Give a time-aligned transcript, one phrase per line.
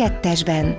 [0.00, 0.76] kettesben.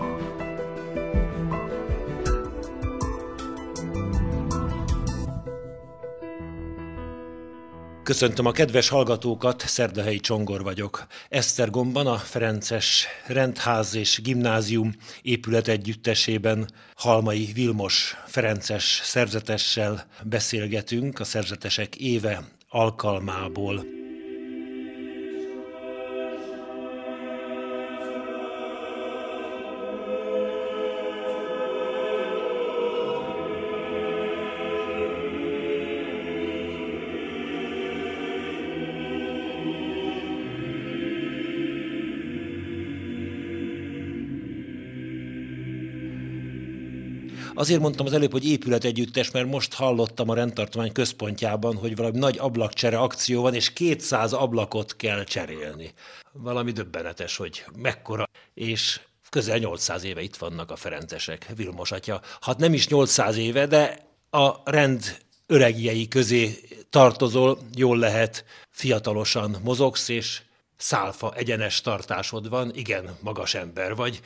[8.04, 11.08] Köszöntöm a kedves hallgatókat, Szerdahelyi Csongor vagyok.
[11.30, 21.96] Esztergomban a Ferences Rendház és Gimnázium épület együttesében Halmai Vilmos Ferences szerzetessel beszélgetünk a szerzetesek
[21.96, 24.01] éve alkalmából.
[47.62, 52.18] Azért mondtam az előbb, hogy épület együttes, mert most hallottam a rendtartomány központjában, hogy valami
[52.18, 55.94] nagy ablakcsere akció van, és 200 ablakot kell cserélni.
[56.32, 62.22] Valami döbbenetes, hogy mekkora, és közel 800 éve itt vannak a Ferencesek, Vilmos atya.
[62.40, 63.98] Hát nem is 800 éve, de
[64.30, 70.42] a rend öregjei közé tartozol, jól lehet, fiatalosan mozogsz, és
[70.78, 74.22] szálfa egyenes tartásod van, igen, magas ember vagy.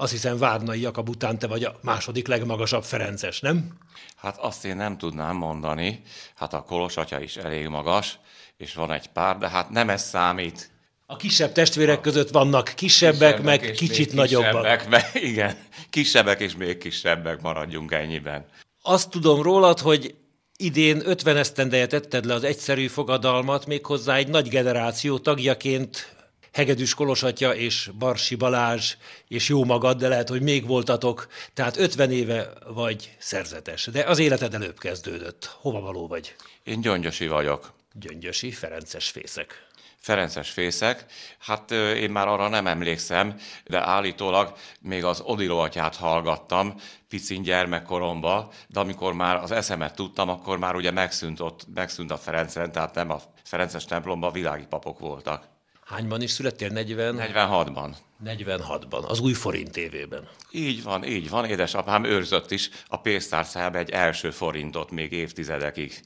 [0.00, 3.78] Azt hiszem Várnai Jakab után te vagy a második legmagasabb Ferences, nem?
[4.16, 6.02] Hát azt én nem tudnám mondani.
[6.34, 8.18] Hát a Kolos atya is elég magas,
[8.56, 10.70] és van egy pár, de hát nem ez számít.
[11.06, 14.88] A kisebb testvérek között vannak kisebbek, kisebbek meg kicsit nagyobbak.
[14.88, 15.56] Meg, igen,
[15.90, 18.46] kisebbek és még kisebbek maradjunk ennyiben.
[18.82, 20.14] Azt tudom rólad, hogy
[20.56, 26.16] idén 50 esztendeje tetted le az egyszerű fogadalmat, méghozzá egy nagy generáció tagjaként
[26.58, 28.96] Hegedűs Kolosatja és Barsi Balázs,
[29.28, 34.18] és jó magad, de lehet, hogy még voltatok, tehát 50 éve vagy szerzetes, de az
[34.18, 35.56] életed előbb kezdődött.
[35.60, 36.34] Hova való vagy?
[36.62, 37.72] Én Gyöngyösi vagyok.
[37.92, 39.66] Gyöngyösi, Ferences fészek.
[39.96, 41.04] Ferences fészek.
[41.38, 46.74] Hát én már arra nem emlékszem, de állítólag még az Odiló atyát hallgattam
[47.08, 52.16] picin gyermekkoromba, de amikor már az eszemet tudtam, akkor már ugye megszűnt, ott, megszűnt a
[52.16, 55.56] Ferencen, tehát nem a Ferences templomban világi papok voltak.
[55.88, 56.68] Hányban is születtél?
[56.68, 57.16] 40?
[57.18, 57.90] 46-ban.
[58.24, 60.28] 46-ban, az új forint évében.
[60.50, 61.44] Így van, így van.
[61.44, 66.00] Édesapám őrzött is a pénztárcájába egy első forintot még évtizedekig.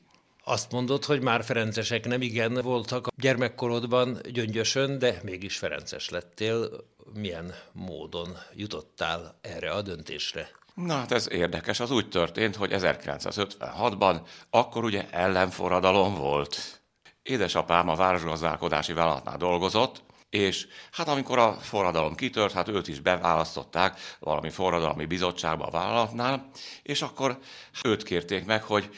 [0.45, 6.69] Azt mondod, hogy már ferencesek nem igen voltak a gyermekkorodban gyöngyösön, de mégis ferences lettél.
[7.15, 10.49] Milyen módon jutottál erre a döntésre?
[10.75, 11.81] Na hát ez érdekes.
[11.81, 14.21] Az úgy történt, hogy 1956-ban
[14.51, 16.82] akkor ugye ellenforradalom volt.
[17.23, 24.01] Édesapám a városgazdálkodási vállalatnál dolgozott, és hát amikor a forradalom kitört, hát őt is beválasztották
[24.21, 26.51] valami forradalmi bizottságba a vállalatnál,
[26.83, 27.39] és akkor
[27.85, 28.91] őt kérték meg, hogy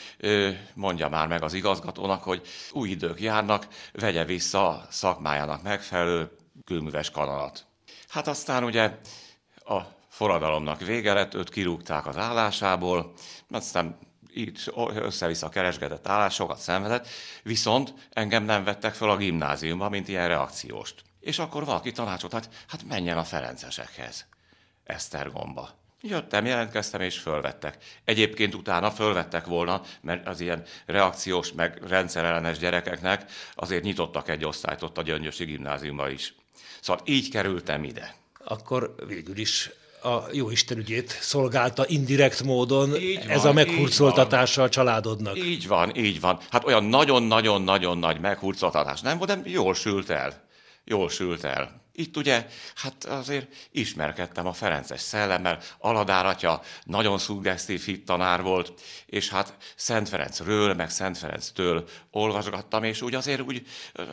[0.75, 2.43] mondja már meg az igazgatónak, hogy
[2.73, 6.31] új idők járnak, vegye vissza szakmájának megfelelő
[6.65, 7.67] külműves kanalat.
[8.09, 8.99] Hát aztán ugye
[9.65, 13.13] a forradalomnak vége lett, őt kirúgták az állásából,
[13.51, 13.99] aztán
[14.34, 17.09] itt össze-vissza keresgetett állás, sokat szenvedett,
[17.43, 21.03] viszont engem nem vettek fel a gimnáziumba, mint ilyen reakcióst.
[21.21, 24.27] És akkor valaki tanácsot hát, hát menjen a Ferencesekhez,
[24.84, 25.83] Esztergomba.
[26.00, 27.77] Jöttem, jelentkeztem, és fölvettek.
[28.05, 34.83] Egyébként utána fölvettek volna, mert az ilyen reakciós, meg rendszerellenes gyerekeknek azért nyitottak egy osztályt
[34.83, 36.34] ott a Gyöngyösi gimnáziumba is.
[36.81, 38.15] Szóval így kerültem ide.
[38.45, 39.71] Akkor végül is
[40.04, 45.38] a jó Isten ügyét szolgálta indirekt módon így ez van, a meghurcoltatása a családodnak.
[45.38, 46.38] Így van, így van.
[46.50, 50.42] Hát olyan nagyon-nagyon-nagyon nagy meghurcoltatás nem volt, de jól sült el.
[50.84, 51.84] Jól sült el.
[51.97, 59.28] Itt ugye, hát azért ismerkedtem a Ferences szellemmel, Aladár atya nagyon szuggesztív tanár volt, és
[59.28, 63.66] hát Szent Ferencről, meg Szent Ferenctől olvasgattam, és úgy azért úgy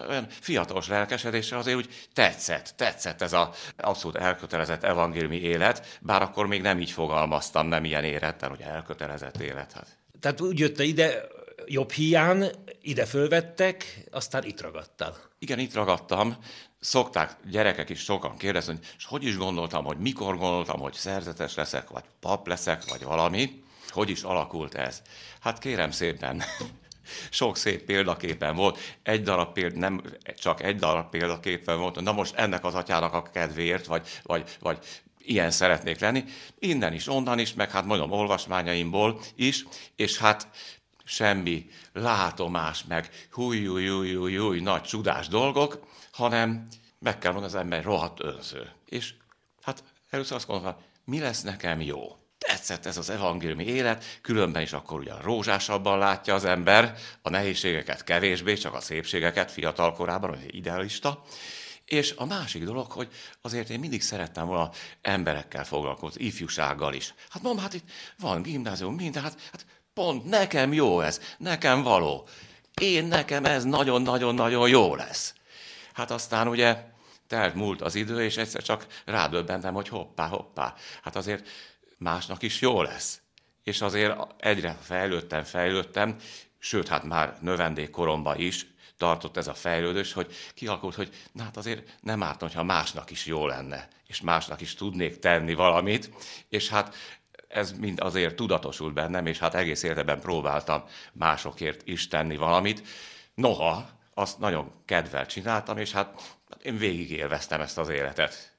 [0.07, 6.47] olyan fiatalos lelkesedéssel azért úgy tetszett, tetszett ez a abszolút elkötelezett evangéliumi élet, bár akkor
[6.47, 9.71] még nem így fogalmaztam, nem ilyen érettel, hogy elkötelezett élet.
[9.71, 9.97] Hát.
[10.19, 11.27] Tehát úgy jött ide
[11.65, 15.17] jobb hián, ide fölvettek, aztán itt ragadtál.
[15.39, 16.37] Igen, itt ragadtam,
[16.81, 21.55] szokták gyerekek is sokan kérdezni, hogy és hogy is gondoltam, hogy mikor gondoltam, hogy szerzetes
[21.55, 23.63] leszek, vagy pap leszek, vagy valami.
[23.89, 25.01] Hogy is alakult ez?
[25.39, 26.43] Hát kérem szépen,
[27.29, 30.01] sok szép példaképen volt, egy darab péld, nem
[30.37, 34.77] csak egy darab példaképen volt, na most ennek az atyának a kedvéért, vagy, vagy, vagy
[35.17, 36.23] ilyen szeretnék lenni,
[36.59, 39.65] innen is, onnan is, meg hát mondom, olvasmányaimból is,
[39.95, 40.47] és hát
[41.11, 46.67] semmi látomás, meg húj, húj, húj, húj, nagy csodás dolgok, hanem
[46.99, 48.71] meg kell mondani, az ember rohadt önző.
[48.85, 49.13] És
[49.61, 52.17] hát először azt gondoltam, mi lesz nekem jó?
[52.37, 58.03] Tetszett ez az evangéliumi élet, különben is akkor ugyan rózsásabban látja az ember, a nehézségeket
[58.03, 61.23] kevésbé, csak a szépségeket fiatal korában, hogy idealista,
[61.85, 63.09] És a másik dolog, hogy
[63.41, 64.71] azért én mindig szerettem volna
[65.01, 67.13] emberekkel foglalkozni, ifjúsággal is.
[67.29, 72.27] Hát mondom, hát itt van gimnázium, minden, hát, hát pont nekem jó ez, nekem való.
[72.81, 75.33] Én nekem ez nagyon-nagyon-nagyon jó lesz.
[75.93, 76.83] Hát aztán ugye
[77.27, 80.73] telt múlt az idő, és egyszer csak rádöbbentem, hogy hoppá, hoppá,
[81.03, 81.47] hát azért
[81.97, 83.21] másnak is jó lesz.
[83.63, 86.15] És azért egyre fejlődtem, fejlődtem,
[86.59, 88.67] sőt, hát már növendékkoromban is
[88.97, 93.25] tartott ez a fejlődés, hogy kialakult, hogy na hát azért nem árt, hogyha másnak is
[93.25, 96.09] jó lenne, és másnak is tudnék tenni valamit,
[96.49, 96.95] és hát
[97.53, 100.83] ez mind azért tudatosult bennem, és hát egész életben próbáltam
[101.13, 102.81] másokért is tenni valamit.
[103.35, 108.55] Noha, azt nagyon kedvel csináltam, és hát én végig élveztem ezt az életet.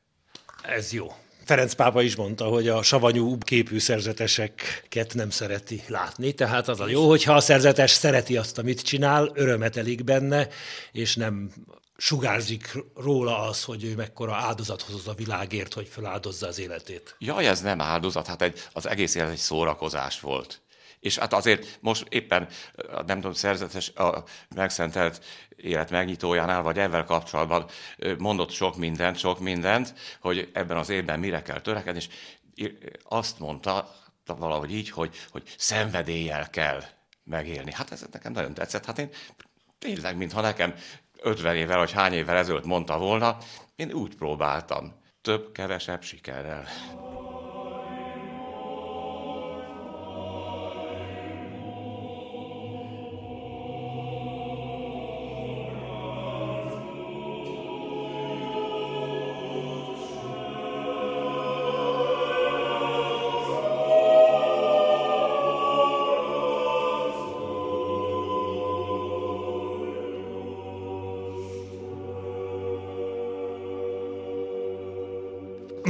[0.63, 1.13] Ez jó.
[1.45, 6.89] Ferenc pápa is mondta, hogy a savanyú képű szerzeteseket nem szereti látni, tehát az a
[6.89, 10.49] jó, hogyha a szerzetes szereti azt, amit csinál, örömet elik benne,
[10.93, 11.51] és nem
[12.03, 17.17] sugárzik róla az, hogy ő mekkora áldozat hozott a világért, hogy feláldozza az életét.
[17.19, 20.61] Jaj, ez nem áldozat, hát egy, az egész élet egy szórakozás volt.
[21.01, 22.49] És hát azért most éppen,
[23.07, 25.25] nem tudom, szerzetes, a megszentelt
[25.57, 27.69] élet megnyitójánál, vagy ezzel kapcsolatban
[28.19, 32.01] mondott sok mindent, sok mindent, hogy ebben az évben mire kell törekedni,
[32.55, 32.73] és
[33.03, 33.95] azt mondta
[34.27, 36.83] valahogy így, hogy, hogy szenvedéllyel kell
[37.25, 37.73] megélni.
[37.73, 38.85] Hát ez nekem nagyon tetszett.
[38.85, 39.11] Hát én
[39.79, 40.75] tényleg, mintha nekem
[41.23, 43.37] 50 évvel, vagy hány évvel ezelőtt mondta volna,
[43.77, 45.01] én úgy próbáltam.
[45.23, 46.65] Több, kevesebb sikerrel.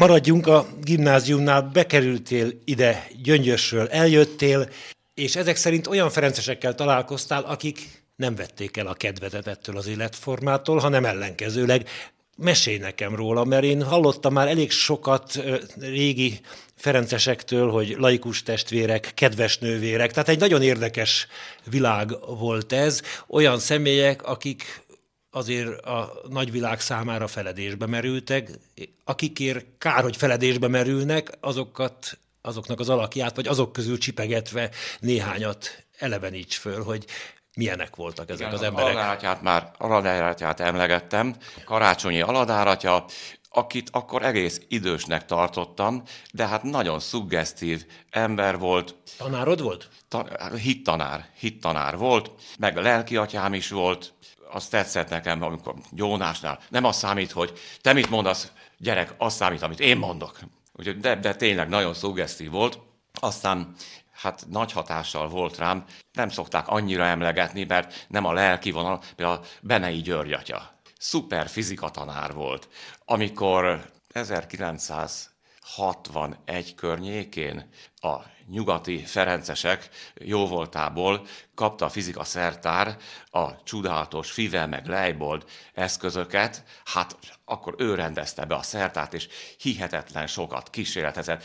[0.03, 4.69] Maradjunk a gimnáziumnál, bekerültél ide Gyöngyösről, eljöttél,
[5.15, 7.81] és ezek szerint olyan ferencesekkel találkoztál, akik
[8.17, 11.89] nem vették el a kedvedet ettől az életformától, hanem ellenkezőleg.
[12.37, 15.43] Mesélj nekem róla, mert én hallottam már elég sokat
[15.79, 16.41] régi
[16.77, 21.27] ferencesektől, hogy laikus testvérek, kedves nővérek, tehát egy nagyon érdekes
[21.71, 23.01] világ volt ez.
[23.27, 24.83] Olyan személyek, akik
[25.35, 28.51] azért a nagyvilág számára feledésbe merültek.
[29.05, 34.71] Akikért kár, hogy feledésbe merülnek, azokat, azoknak az alakját, vagy azok közül csipegetve
[35.01, 37.05] néhányat eleveníts föl, hogy
[37.57, 38.91] milyenek voltak ezek Igen, az emberek.
[38.91, 43.05] Aladáratját már, aladáratját emlegettem, karácsonyi aladáratja,
[43.53, 46.03] akit akkor egész idősnek tartottam,
[46.33, 48.97] de hát nagyon szuggesztív ember volt.
[49.17, 49.89] Tanárod volt?
[50.09, 50.27] Ta,
[50.57, 54.15] hittanár, hittanár volt, meg a lelki atyám is volt,
[54.51, 56.59] az tetszett nekem, amikor Jónásnál.
[56.69, 60.39] Nem az számít, hogy te mit mondasz, gyerek, az számít, amit én mondok.
[60.73, 62.79] Úgyhogy de, de tényleg nagyon szuggesztív volt.
[63.21, 63.75] Aztán
[64.13, 65.85] hát nagy hatással volt rám.
[66.13, 70.81] Nem szokták annyira emlegetni, mert nem a lelki vonal, például a Benei György atya.
[71.03, 72.69] Szuper fizikatanár volt.
[73.05, 78.17] Amikor 1961 környékén a
[78.47, 82.97] nyugati ferencesek jóvoltából kapta a fizika szertár
[83.31, 85.45] a csodálatos Fivel meg Leibold
[85.75, 89.29] eszközöket, hát akkor ő rendezte be a szertárt, és
[89.59, 91.45] hihetetlen sokat kísérletezett.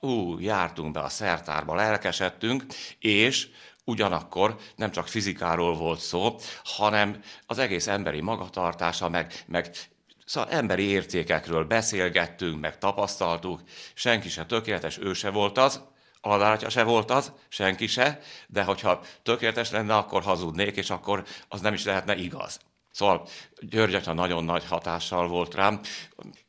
[0.00, 2.64] Ú, jártunk be a szertárba, lelkesedtünk,
[2.98, 3.48] és
[3.84, 9.70] ugyanakkor nem csak fizikáról volt szó, hanem az egész emberi magatartása, meg, meg
[10.24, 13.60] Szóval emberi értékekről beszélgettünk, meg tapasztaltuk,
[13.94, 15.80] senki se tökéletes, ő se volt az,
[16.24, 21.60] Aladártya se volt az, senki se, de hogyha tökéletes lenne, akkor hazudnék, és akkor az
[21.60, 22.60] nem is lehetne igaz.
[22.90, 23.28] Szóval
[23.60, 25.80] György atya nagyon nagy hatással volt rám.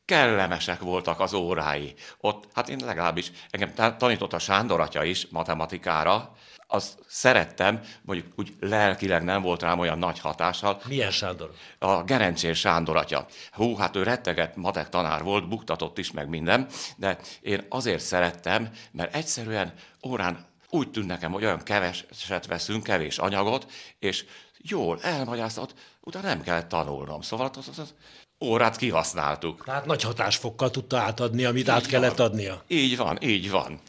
[0.05, 1.93] Kellemesek voltak az órái.
[2.17, 6.35] Ott, hát én legalábbis, engem tanított a Sándor atya is matematikára,
[6.73, 10.81] azt szerettem, mondjuk úgy lelkileg nem volt rám olyan nagy hatással.
[10.87, 11.51] Milyen Sándor?
[11.79, 13.25] A Gerencsér Sándor atya.
[13.51, 18.69] Hú, hát ő retteget matek tanár volt, buktatott is meg minden, de én azért szerettem,
[18.91, 19.73] mert egyszerűen
[20.07, 24.25] órán úgy tűnt nekem, hogy olyan keveset veszünk, kevés anyagot, és
[24.57, 27.21] jól elmagyaráztat, utána nem kellett tanulnom.
[27.21, 27.93] Szóval az, az, az
[28.45, 29.63] órát kihasználtuk.
[29.65, 32.27] Tehát nagy hatásfokkal tudta átadni, amit így át kellett van.
[32.27, 32.63] adnia.
[32.67, 33.79] Így van, így van.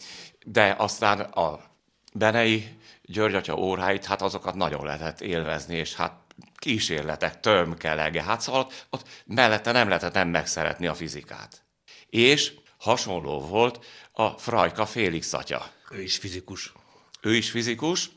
[0.44, 1.72] De aztán a
[2.18, 2.68] Benei
[3.02, 6.12] György atya óráit, hát azokat nagyon lehetett élvezni, és hát
[6.56, 11.64] kísérletek, tömkelege, hát szóval ott mellette nem lehetett nem megszeretni a fizikát.
[12.10, 15.70] És hasonló volt a Frajka Félix atya.
[15.90, 16.72] Ő is fizikus.
[17.20, 18.10] Ő is fizikus,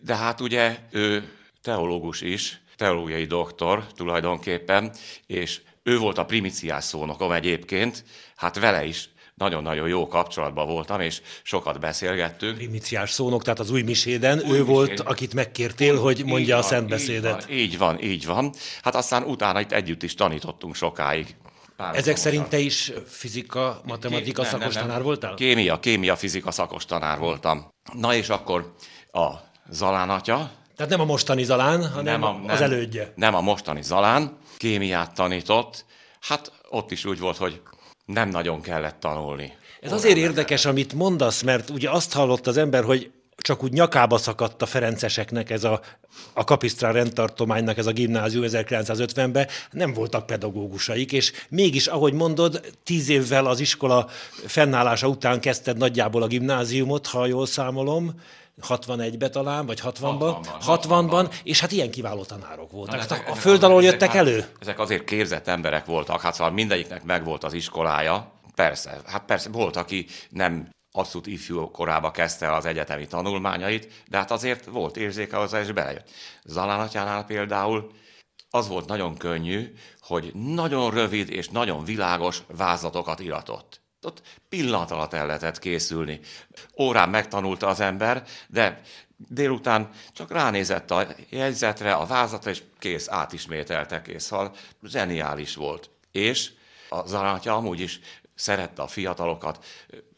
[0.00, 4.92] de hát ugye ő teológus is, teológiai doktor tulajdonképpen,
[5.26, 8.04] és ő volt a primiciás szónokom egyébként,
[8.36, 12.56] hát vele is nagyon-nagyon jó kapcsolatban voltam, és sokat beszélgettünk.
[12.56, 14.64] Primiciás szónok, tehát az új miséden, új ő misén.
[14.64, 17.46] volt, akit megkértél, új, hogy mondja van, a szentbeszédet.
[17.50, 18.52] Így van, így van, így van.
[18.82, 21.36] Hát aztán utána itt együtt is tanítottunk sokáig.
[21.92, 24.82] Ezek szerint te is fizika, matematika Ké, szakos nem, nem.
[24.82, 25.34] tanár voltál?
[25.34, 27.68] Kémia, kémia, fizika szakos tanár voltam.
[27.92, 28.74] Na és akkor
[29.12, 29.30] a
[29.70, 30.50] Zalán atya.
[30.76, 33.12] Tehát nem a mostani Zalán, hanem nem a, nem, az elődje.
[33.14, 34.38] Nem a mostani Zalán.
[34.56, 35.84] Kémiát tanított.
[36.20, 37.60] Hát ott is úgy volt, hogy
[38.12, 39.52] nem nagyon kellett tanulni.
[39.80, 44.18] Ez azért érdekes, amit mondasz, mert ugye azt hallott az ember, hogy csak úgy nyakába
[44.18, 45.80] szakadt a Ferenceseknek ez a,
[46.32, 53.08] a Kapisztrán rendtartománynak ez a gimnázium 1950-ben, nem voltak pedagógusaik, és mégis, ahogy mondod, tíz
[53.08, 54.08] évvel az iskola
[54.46, 58.14] fennállása után kezdted nagyjából a gimnáziumot, ha jól számolom,
[58.68, 60.36] 61-be talán, vagy 60-ban,
[60.66, 62.96] 60-ban, 60-ban, és hát ilyen kiváló tanárok voltak.
[62.96, 64.46] Na, ezek, a föld alól jöttek ezek, elő?
[64.60, 69.76] Ezek azért képzett emberek voltak, hát szóval mindegyiknek megvolt az iskolája, Persze, hát persze volt,
[69.76, 75.60] aki nem abszolút ifjú korába kezdte az egyetemi tanulmányait, de hát azért volt érzéke hozzá,
[75.60, 76.10] és belejött.
[76.44, 77.90] Zalán atyánál például
[78.50, 83.80] az volt nagyon könnyű, hogy nagyon rövid és nagyon világos vázlatokat iratott.
[84.02, 86.20] Ott pillanat alatt el lehetett készülni.
[86.78, 88.80] Órán megtanulta az ember, de
[89.16, 94.24] délután csak ránézett a jegyzetre, a vázlatra, és kész, átismételte, kész.
[94.24, 95.90] Szóval zseniális volt.
[96.12, 96.52] És
[96.88, 98.00] a Zalátja amúgy is
[98.34, 99.64] szerette a fiatalokat,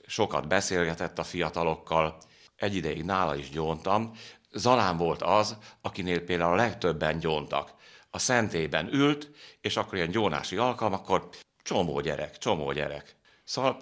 [0.07, 2.19] sokat beszélgetett a fiatalokkal,
[2.57, 4.13] egy ideig nála is gyóntam.
[4.53, 7.75] Zalán volt az, akinél például a legtöbben gyóntak.
[8.11, 11.29] A szentében ült, és akkor ilyen gyónási alkalmakkor
[11.63, 13.20] csomó gyerek, csomó gyerek.
[13.51, 13.77] Szóval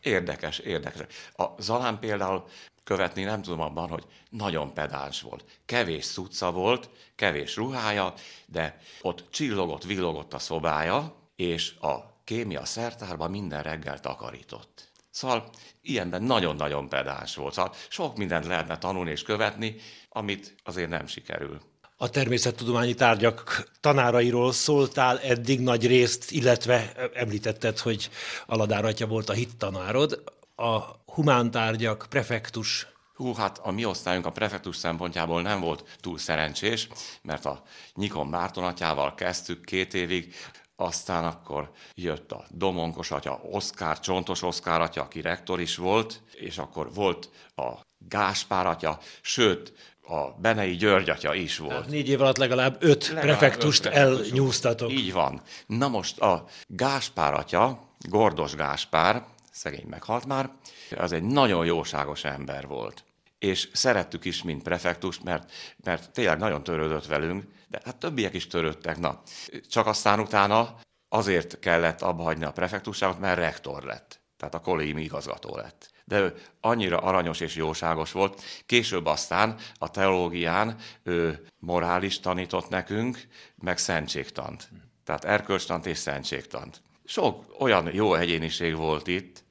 [0.00, 1.06] érdekes, érdekes.
[1.36, 2.44] A Zalán például
[2.84, 5.44] követni nem tudom abban, hogy nagyon pedáns volt.
[5.64, 8.14] Kevés szuca volt, kevés ruhája,
[8.46, 14.90] de ott csillogott, villogott a szobája, és a kémia szertárban minden reggel takarított.
[15.10, 15.50] Szóval
[15.82, 17.54] ilyenben nagyon-nagyon pedáns volt.
[17.54, 19.76] Szóval sok mindent lehetne tanulni és követni,
[20.08, 21.60] amit azért nem sikerül.
[22.02, 28.10] A természettudományi tárgyak tanárairól szóltál eddig nagy részt, illetve említetted, hogy
[28.46, 30.22] Aladár atya volt a hittanárod.
[30.56, 36.88] A humántárgyak, prefektus Hú, hát a mi osztályunk a prefektus szempontjából nem volt túl szerencsés,
[37.22, 37.62] mert a
[37.94, 40.34] Nyikon Márton atyával kezdtük két évig,
[40.76, 46.58] aztán akkor jött a Domonkos atya, Oszkár, Csontos Oszkár atya, aki rektor is volt, és
[46.58, 47.70] akkor volt a
[48.08, 51.70] Gáspár atya, sőt, a Benei György atya is volt.
[51.70, 54.92] Tehát négy év alatt legalább öt legalább prefektust öt elnyúztatok.
[54.92, 55.42] Így van.
[55.66, 60.50] Na most a Gáspár atya, Gordos Gáspár, szegény meghalt már,
[60.96, 63.04] az egy nagyon jóságos ember volt.
[63.42, 65.52] És szerettük is, mint prefektust, mert,
[65.84, 68.98] mert tényleg nagyon törődött velünk, de hát többiek is törődtek.
[68.98, 69.22] Na,
[69.70, 74.20] csak aztán utána azért kellett abba hagyni a prefektusságot, mert rektor lett.
[74.36, 75.90] Tehát a kollégiumi igazgató lett.
[76.04, 78.42] De ő annyira aranyos és jóságos volt.
[78.66, 84.68] Később aztán a teológián ő morális tanított nekünk, meg szentségtant.
[85.04, 86.82] Tehát erkölcstant és szentségtant.
[87.04, 89.41] Sok olyan jó egyéniség volt itt.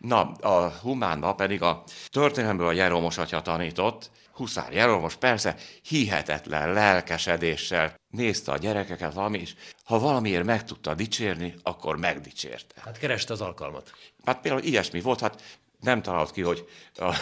[0.00, 7.94] Na, a humánba pedig a történelemből a Jeromos atya tanított, Huszár Jeromos persze hihetetlen lelkesedéssel
[8.10, 9.54] nézte a gyerekeket valami, és
[9.84, 12.74] ha valamiért meg tudta dicsérni, akkor megdicsérte.
[12.80, 13.92] Hát kereste az alkalmat.
[14.24, 17.16] Hát például ilyesmi volt, hát nem talált ki, hogy a,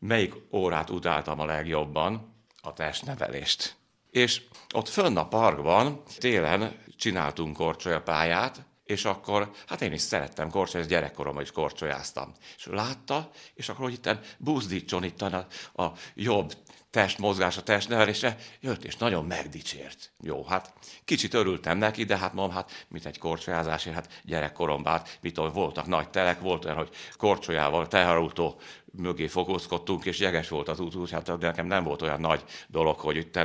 [0.00, 3.76] melyik órát utáltam a legjobban, a testnevelést.
[4.10, 4.42] És
[4.74, 11.42] ott fönn a parkban télen csináltunk korcsolyapályát, és akkor, hát én is szerettem korcsolyozni, gyerekkoromban
[11.42, 12.34] is korcsolyáztam.
[12.56, 16.52] És látta, és akkor, hogy itt buzdítson itt a, a jobb
[16.90, 20.12] testmozgás, a testnevelésre, jött és nagyon megdicsért.
[20.20, 20.72] Jó, hát
[21.04, 25.86] kicsit örültem neki, de hát mondom, hát mit egy korcsolyázásért, hát gyerekkoromban, hát mit voltak
[25.86, 28.60] nagy telek, volt olyan, hogy korcsolyával, teherautó
[28.92, 33.16] mögé fogózkodtunk, és jeges volt az út, hát nekem nem volt olyan nagy dolog, hogy
[33.16, 33.38] itt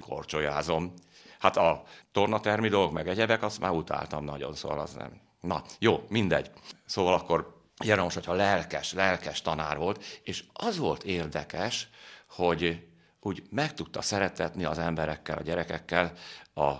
[0.00, 0.94] korcsolyázom.
[1.38, 5.20] Hát a tornatermi dolgok, meg egyebek, azt már utáltam nagyon, szóval az nem.
[5.40, 6.50] Na, jó, mindegy.
[6.86, 11.88] Szóval akkor Jeromos, hogyha lelkes, lelkes tanár volt, és az volt érdekes,
[12.28, 12.86] hogy
[13.20, 16.12] úgy meg tudta szeretetni az emberekkel, a gyerekekkel
[16.54, 16.72] a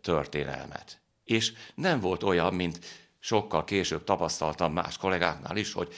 [0.00, 1.00] történelmet.
[1.24, 2.78] És nem volt olyan, mint
[3.18, 5.94] sokkal később tapasztaltam más kollégáknál is, hogy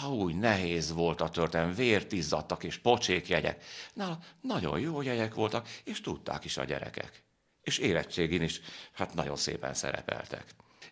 [0.00, 3.64] ha úgy nehéz volt a történelem, vért izzadtak és pocsékjegyek.
[3.92, 7.22] Na, nagyon jó jegyek voltak, és tudták is a gyerekek
[7.70, 8.60] és érettségin is
[8.92, 10.44] hát nagyon szépen szerepeltek.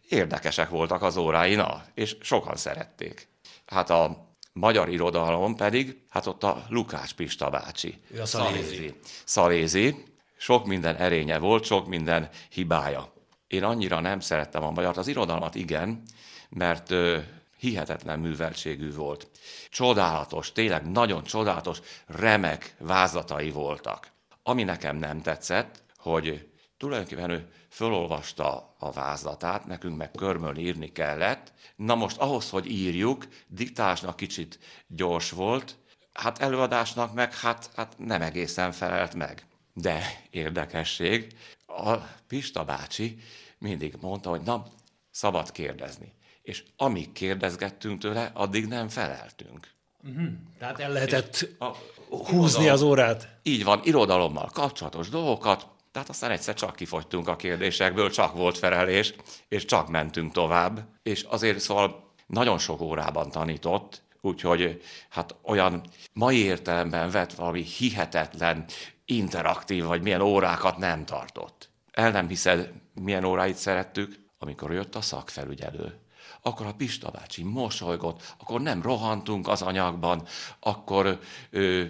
[0.09, 3.29] Érdekesek voltak az órái, na, és sokan szerették.
[3.67, 8.01] Hát a magyar irodalom pedig, hát ott a Lukács Pista bácsi.
[8.11, 8.95] Ő a Szalézi.
[9.25, 10.05] Szalézi.
[10.37, 13.13] Sok minden erénye volt, sok minden hibája.
[13.47, 16.03] Én annyira nem szerettem a magyart, az irodalmat igen,
[16.49, 17.19] mert ö,
[17.57, 19.29] hihetetlen műveltségű volt.
[19.71, 24.11] Csodálatos, tényleg nagyon csodálatos, remek vázlatai voltak.
[24.43, 26.48] Ami nekem nem tetszett, hogy
[26.79, 31.53] tulajdonképpen ő fölolvasta a vázlatát, nekünk meg körmön írni kellett.
[31.77, 35.77] Na most ahhoz, hogy írjuk, diktásnak kicsit gyors volt,
[36.13, 39.47] hát előadásnak meg hát, hát nem egészen felelt meg.
[39.75, 43.19] De érdekesség, a Pista bácsi
[43.59, 44.67] mindig mondta, hogy na,
[45.11, 46.13] szabad kérdezni.
[46.43, 49.71] És amíg kérdezgettünk tőle, addig nem feleltünk.
[50.03, 50.29] Uh-huh.
[50.59, 51.65] Tehát el lehetett a,
[52.09, 53.39] húzni irodalom, az órát.
[53.43, 55.67] Így van, irodalommal kapcsolatos dolgokat,
[55.99, 59.15] tehát aztán egyszer csak kifogytunk a kérdésekből, csak volt felelés,
[59.49, 60.89] és csak mentünk tovább.
[61.03, 68.65] És azért szóval nagyon sok órában tanított, úgyhogy hát olyan mai értelemben vett valami hihetetlen,
[69.05, 71.71] interaktív, vagy milyen órákat nem tartott.
[71.91, 76.01] El nem hiszed, milyen óráit szerettük, amikor jött a szakfelügyelő
[76.43, 80.27] akkor a Pista bácsi mosolygott, akkor nem rohantunk az anyagban,
[80.61, 81.19] akkor,
[81.51, 81.85] ö,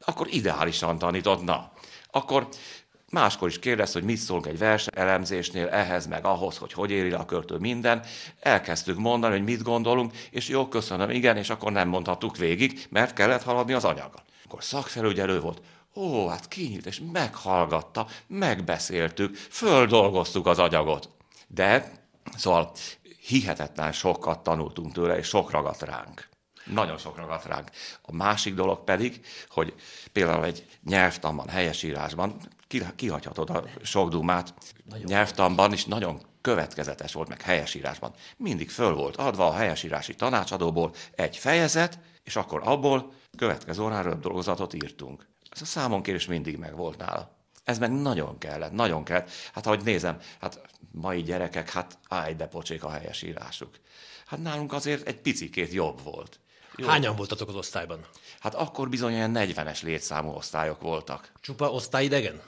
[0.00, 1.44] akkor ideálisan tanított.
[1.44, 1.72] Na,
[2.10, 2.48] akkor
[3.10, 4.64] Máskor is kérdez, hogy mit szólunk egy
[4.94, 8.02] elemzésnél, ehhez meg ahhoz, hogy hogy éri a költő minden.
[8.40, 13.14] Elkezdtük mondani, hogy mit gondolunk, és jó, köszönöm, igen, és akkor nem mondhattuk végig, mert
[13.14, 14.22] kellett haladni az anyaggal.
[14.44, 15.62] Akkor szakfelügyelő volt,
[15.94, 21.08] ó, hát kinyílt, és meghallgatta, megbeszéltük, földolgoztuk az anyagot.
[21.46, 21.92] De,
[22.36, 22.72] szóval
[23.26, 26.28] hihetetlen sokat tanultunk tőle, és sok ragadt ránk.
[26.64, 27.70] Nagyon sok ragadt ránk.
[28.02, 29.74] A másik dolog pedig, hogy
[30.12, 32.36] például egy nyelvtanban, helyesírásban
[32.96, 34.54] kihagyhatod a sok dumát.
[34.84, 38.14] Nagyon nyelvtanban is nagyon következetes volt, meg helyesírásban.
[38.36, 44.20] Mindig föl volt adva a helyesírási tanácsadóból egy fejezet, és akkor abból következő órán röbb
[44.20, 45.26] dolgozatot írtunk.
[45.50, 47.38] Ez a számonkérés mindig meg volt nála.
[47.64, 49.30] Ez meg nagyon kellett, nagyon kellett.
[49.52, 50.60] Hát ahogy nézem, hát
[50.92, 53.70] mai gyerekek, hát állj de pocsék a helyesírásuk.
[54.26, 56.40] Hát nálunk azért egy picikét jobb volt.
[56.76, 56.86] Jó.
[56.86, 58.06] Hányan voltatok az osztályban?
[58.40, 61.32] Hát akkor bizony olyan 40-es létszámú osztályok voltak.
[61.40, 62.40] Csupa osztályidegen?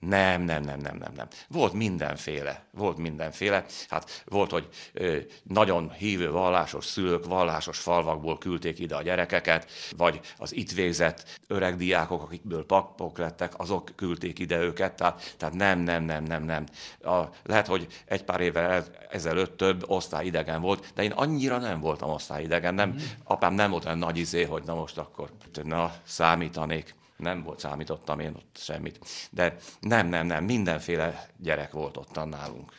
[0.00, 1.28] Nem, nem, nem, nem, nem, nem.
[1.48, 3.64] Volt mindenféle, volt mindenféle.
[3.88, 10.20] Hát volt, hogy ö, nagyon hívő vallásos szülők, vallásos falvakból küldték ide a gyerekeket, vagy
[10.36, 14.94] az itt végzett öreg diákok, akikből pakpok lettek, azok küldték ide őket.
[14.94, 16.66] Tehát, tehát nem, nem, nem, nem, nem.
[17.02, 22.10] A, lehet, hogy egy pár évvel ezelőtt több osztályidegen volt, de én annyira nem voltam
[22.10, 22.74] osztályidegen.
[22.74, 22.96] Nem, mm.
[23.24, 25.30] Apám nem volt olyan nagy izé, hogy na most akkor
[25.62, 28.98] na, számítanék nem volt, számítottam én ott semmit.
[29.30, 32.72] De nem, nem, nem, mindenféle gyerek volt ott nálunk.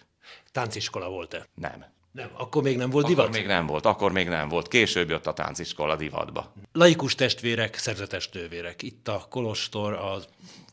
[0.52, 1.48] Tánciskola volt-e?
[1.54, 1.86] Nem.
[2.12, 3.26] Nem, akkor még nem volt divat?
[3.26, 4.68] Akkor még nem volt, akkor még nem volt.
[4.68, 6.54] Később jött a tánciskola divatba.
[6.72, 8.82] Laikus testvérek, szerzetes nővérek.
[8.82, 10.20] Itt a Kolostor, a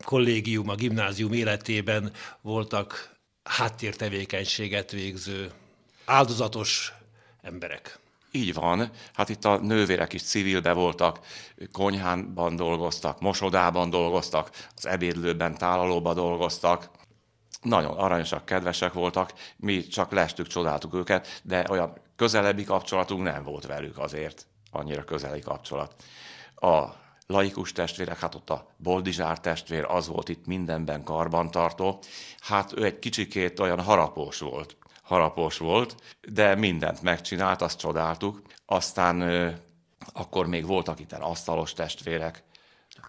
[0.05, 5.51] kollégium, a gimnázium életében voltak háttértevékenységet végző,
[6.05, 6.93] áldozatos
[7.43, 7.99] emberek.
[8.37, 11.21] Így van, hát itt a nővérek is civilbe voltak,
[11.73, 16.91] konyhánban dolgoztak, mosodában dolgoztak, az ebédlőben, tálalóban dolgoztak,
[17.63, 23.67] nagyon aranyosak, kedvesek voltak, mi csak lestük, csodáltuk őket, de olyan közelebbi kapcsolatunk nem volt
[23.67, 25.95] velük azért, annyira közeli kapcsolat.
[26.55, 26.85] A
[27.27, 31.99] laikus testvérek, hát ott a Boldizsár testvér, az volt itt mindenben karbantartó,
[32.41, 35.97] hát ő egy kicsikét olyan harapós volt harapos volt,
[36.33, 38.43] de mindent megcsinált, azt csodáltuk.
[38.67, 39.21] Aztán
[40.13, 42.43] akkor még voltak itt asztalos testvérek.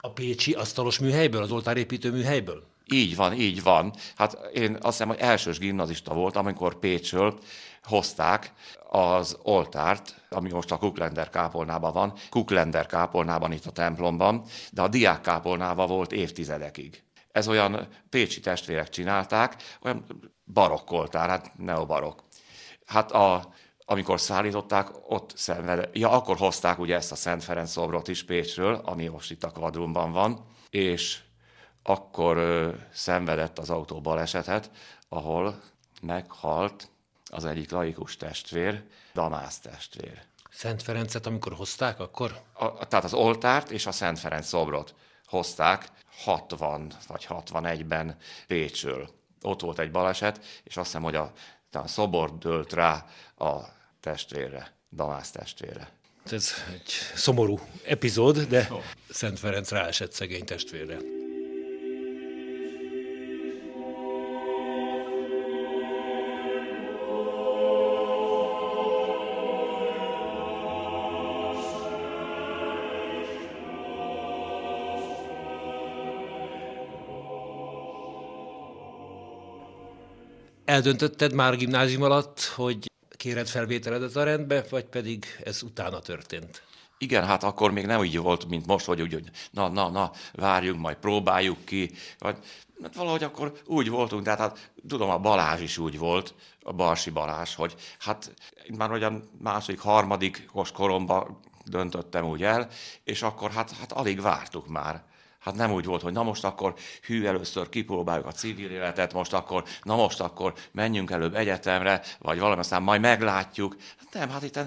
[0.02, 2.64] A Pécsi asztalos műhelyből, az oltárépítő műhelyből?
[2.94, 3.94] Így van, így van.
[4.16, 7.40] Hát én azt hiszem, hogy elsős gimnazista voltam, amikor Pécsről
[7.84, 8.54] hozták
[8.90, 14.88] az oltárt, ami most a Kuklender kápolnában van, Kuklender kápolnában itt a templomban, de a
[14.88, 17.04] diák kápolnában volt évtizedekig.
[17.36, 20.06] Ez olyan pécsi testvérek csinálták, olyan
[20.54, 22.24] barokkoltál, hát neobarok.
[22.86, 23.54] Hát a,
[23.86, 28.82] amikor szállították, ott szenved, ja, akkor hozták ugye ezt a Szent Ferenc szobrot is Pécsről,
[28.86, 31.20] ami most itt a kvadrumban van, és
[31.84, 34.72] akkor ö, szenvedett az autó balesetet,
[35.10, 35.62] ahol
[36.02, 36.90] meghalt
[37.26, 40.22] az egyik laikus testvér, Damász testvér.
[40.50, 42.42] Szent Ferencet, amikor hozták, akkor?
[42.54, 44.96] A, tehát az oltárt és a Szent Ferenc szobrot
[45.26, 49.10] hozták 60 vagy 61-ben Pécsről
[49.42, 51.32] ott volt egy baleset, és azt hiszem, hogy a,
[51.72, 53.06] a szobor dőlt rá
[53.38, 53.56] a
[54.00, 55.90] testvérre, Damász testvére.
[56.32, 58.70] Ez egy szomorú epizód, de
[59.10, 60.98] Szent Ferenc ráesett szegény testvérre.
[80.76, 86.64] Eldöntötted már gimnázium alatt, hogy kéred felvételedet a rendbe, vagy pedig ez utána történt?
[86.98, 90.12] Igen, hát akkor még nem úgy volt, mint most, hogy úgy, hogy na, na, na,
[90.34, 92.38] várjunk, majd próbáljuk ki, vagy
[92.82, 96.34] hát valahogy akkor úgy voltunk, tehát hát, tudom, a Balázs is úgy volt,
[96.64, 98.34] a Barsi Balázs, hogy hát
[98.78, 102.70] már olyan második, harmadik koromban döntöttem úgy el,
[103.04, 105.04] és akkor hát, hát alig vártuk már.
[105.46, 109.34] Hát nem úgy volt, hogy na most akkor hű, először kipróbáljuk a civil életet, most
[109.34, 113.76] akkor, na most akkor menjünk előbb egyetemre, vagy valami, aztán majd meglátjuk.
[114.12, 114.60] Nem, hát itt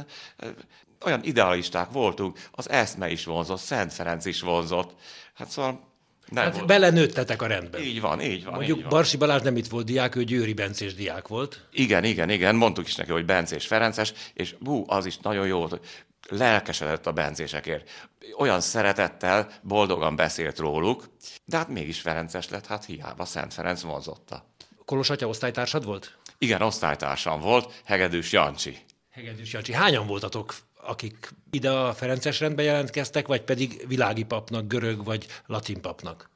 [1.05, 4.95] olyan idealisták voltunk, az eszme is vonzott, Szent Ferenc is vonzott.
[5.35, 5.81] Hát szóval
[6.29, 6.67] nem hát volt.
[6.67, 7.83] belenőttetek a rendben.
[7.83, 8.55] Így van, így van.
[8.55, 8.93] Mondjuk így van.
[8.93, 11.67] Barsi Balázs nem itt volt diák, ő Győri Bencés diák volt.
[11.73, 15.59] Igen, igen, igen, mondtuk is neki, hogy Bencés Ferences, és bú, az is nagyon jó
[15.59, 18.09] volt, lelkesedett a bencésekért.
[18.39, 21.11] Olyan szeretettel, boldogan beszélt róluk,
[21.45, 24.47] de hát mégis Ferences lett, hát hiába Szent Ferenc vonzotta.
[24.85, 26.19] Kolos atya osztálytársad volt?
[26.39, 28.79] Igen, osztálytársam volt, Hegedűs Jancsi.
[29.11, 29.73] Hegedűs Jancsi.
[29.73, 35.81] Hányan voltatok, akik ide a Ferences rendbe jelentkeztek, vagy pedig világi papnak, görög vagy latin
[35.81, 36.31] papnak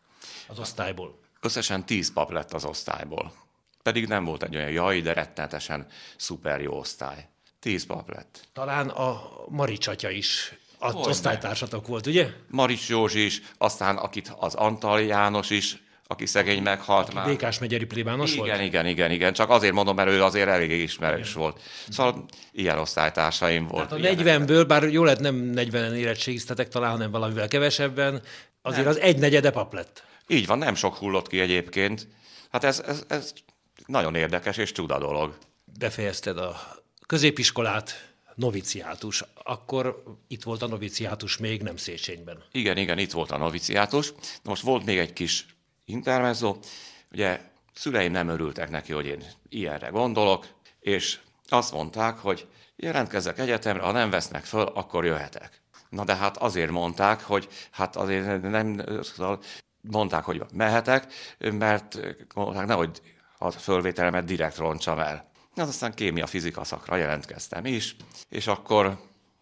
[0.49, 1.21] az osztályból?
[1.41, 3.33] Összesen tíz pap lett az osztályból.
[3.83, 7.29] Pedig nem volt egy olyan jaj, de rettenetesen szuper jó osztály.
[7.63, 8.49] Tíz pap lett.
[8.53, 12.29] Talán a Marics atya is az osztálytársatok volt, ugye?
[12.49, 17.27] Marics Józsi is, aztán akit az Antal János is, aki szegény meghalt aki már.
[17.27, 18.63] Békás megyeri plébános igen, volt?
[18.63, 21.41] Igen, igen, igen, csak azért mondom, mert ő azért elég ismerős igen.
[21.41, 21.61] volt.
[21.89, 23.91] Szóval ilyen osztálytársaim volt.
[23.91, 28.23] Hát a 40-ből, bár jó lett nem 40-en érettségiztetek talán, hanem valamivel kevesebben,
[28.63, 28.93] azért nem.
[28.93, 30.05] az egy negyede pap lett.
[30.27, 32.09] Így van, nem sok hullott ki egyébként.
[32.51, 33.33] Hát ez, ez, ez
[33.87, 35.37] nagyon érdekes és csuda dolog.
[35.79, 36.81] Befejezted a
[37.13, 39.25] középiskolát, noviciátus.
[39.45, 42.43] Akkor itt volt a noviciátus még, nem Széchenyiben.
[42.53, 44.13] Igen, igen, itt volt a noviciátus.
[44.13, 45.47] Na most volt még egy kis
[45.85, 46.57] intermezzo.
[47.11, 47.41] Ugye
[47.75, 50.47] szüleim nem örültek neki, hogy én ilyenre gondolok,
[50.81, 52.47] és azt mondták, hogy
[52.77, 55.63] jelentkezzek egyetemre, ha nem vesznek föl, akkor jöhetek.
[55.89, 59.41] Na de hát azért mondták, hogy hát azért nem, szóval
[59.81, 61.99] mondták, hogy mehetek, mert
[62.35, 63.01] mondták, nehogy
[63.39, 65.32] a fölvételemet direkt roncsam el.
[65.57, 67.97] Hát aztán kémia, fizika szakra jelentkeztem is,
[68.29, 68.99] és akkor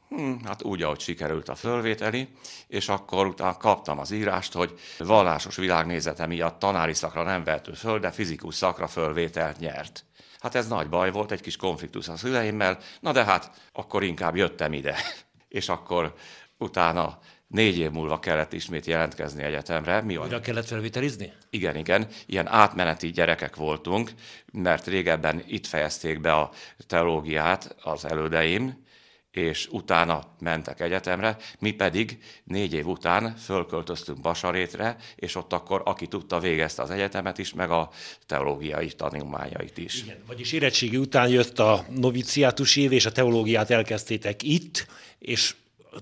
[0.09, 2.29] hm, hát úgy, ahogy sikerült a fölvételi,
[2.66, 7.99] és akkor utána kaptam az írást, hogy vallásos világnézete miatt tanári szakra nem vehető föl,
[7.99, 10.05] de fizikus szakra fölvételt nyert.
[10.40, 14.37] Hát ez nagy baj volt, egy kis konfliktus a szüleimmel, na de hát akkor inkább
[14.37, 14.96] jöttem ide.
[15.49, 16.14] És akkor
[16.59, 17.18] utána
[17.50, 20.00] négy év múlva kellett ismét jelentkezni egyetemre.
[20.00, 21.32] Mi Újra kellett felvételizni?
[21.50, 22.06] Igen, igen.
[22.26, 24.10] Ilyen átmeneti gyerekek voltunk,
[24.52, 26.50] mert régebben itt fejezték be a
[26.86, 28.88] teológiát az elődeim,
[29.30, 36.06] és utána mentek egyetemre, mi pedig négy év után fölköltöztünk Basarétre, és ott akkor aki
[36.06, 37.90] tudta végezte az egyetemet is, meg a
[38.26, 40.02] teológiai tanulmányait is.
[40.02, 44.86] Igen, vagyis érettségi után jött a noviciátus év, és a teológiát elkezdtétek itt,
[45.18, 45.54] és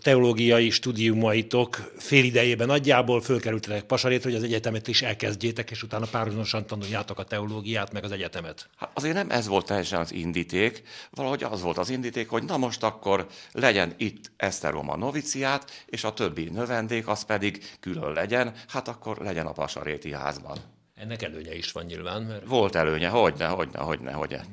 [0.03, 6.66] teológiai stúdiumaitok fél idejében nagyjából fölkerültetek Pasarétre, hogy az egyetemet is elkezdjétek, és utána párhuzamosan
[6.66, 8.68] tanuljátok a teológiát, meg az egyetemet.
[8.77, 12.57] Hát azért nem ez volt teljesen az indíték, valahogy az volt az indíték, hogy na
[12.57, 18.88] most akkor legyen itt Eszteroma noviciát, és a többi növendék az pedig külön legyen, hát
[18.88, 20.59] akkor legyen a Pasaréti házban.
[20.94, 22.22] Ennek előnye is van nyilván.
[22.22, 22.46] Mert...
[22.46, 24.44] Volt előnye, hogyne, hogyne, hogyne, hogyne.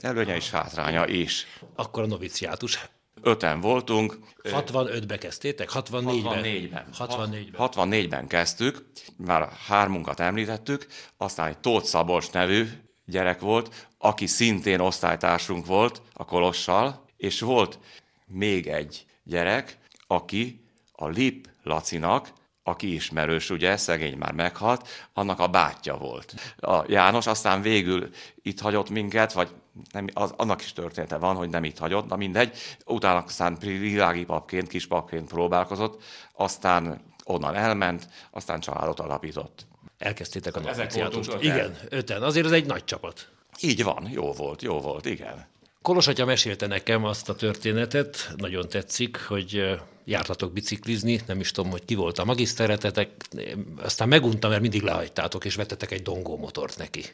[0.00, 1.46] Előnye is, hátránya is.
[1.74, 2.78] Akkor a noviciátus
[3.22, 4.18] öten voltunk.
[4.42, 5.70] 65-be kezdtétek?
[5.74, 6.42] 64-ben?
[6.42, 6.86] 64-ben.
[6.98, 7.54] 64-ben.
[7.56, 12.68] 64-ben kezdtük, már hármunkat említettük, aztán egy Tóth Szabolcs nevű
[13.04, 17.78] gyerek volt, aki szintén osztálytársunk volt a Kolossal, és volt
[18.26, 22.32] még egy gyerek, aki a Lip Lacinak,
[22.62, 26.34] aki ismerős, ugye, szegény már meghalt, annak a bátyja volt.
[26.56, 28.08] A János aztán végül
[28.42, 29.48] itt hagyott minket, vagy
[29.92, 32.56] nem, az, annak is története van, hogy nem itt hagyott, na mindegy.
[32.86, 39.66] Utána aztán világi papként, kis papként próbálkozott, aztán onnan elment, aztán családot alapított.
[39.98, 41.36] Elkezdtétek a noviciátust.
[41.40, 42.22] Igen, öten.
[42.22, 43.28] Azért ez egy nagy csapat.
[43.60, 45.46] Így van, jó volt, jó volt, igen.
[45.82, 51.70] Kolos atya mesélte nekem azt a történetet, nagyon tetszik, hogy jártatok biciklizni, nem is tudom,
[51.70, 53.10] hogy ki volt a magiszteretetek,
[53.82, 57.04] aztán meguntam, mert mindig lehagytátok, és vettetek egy dongó motort neki.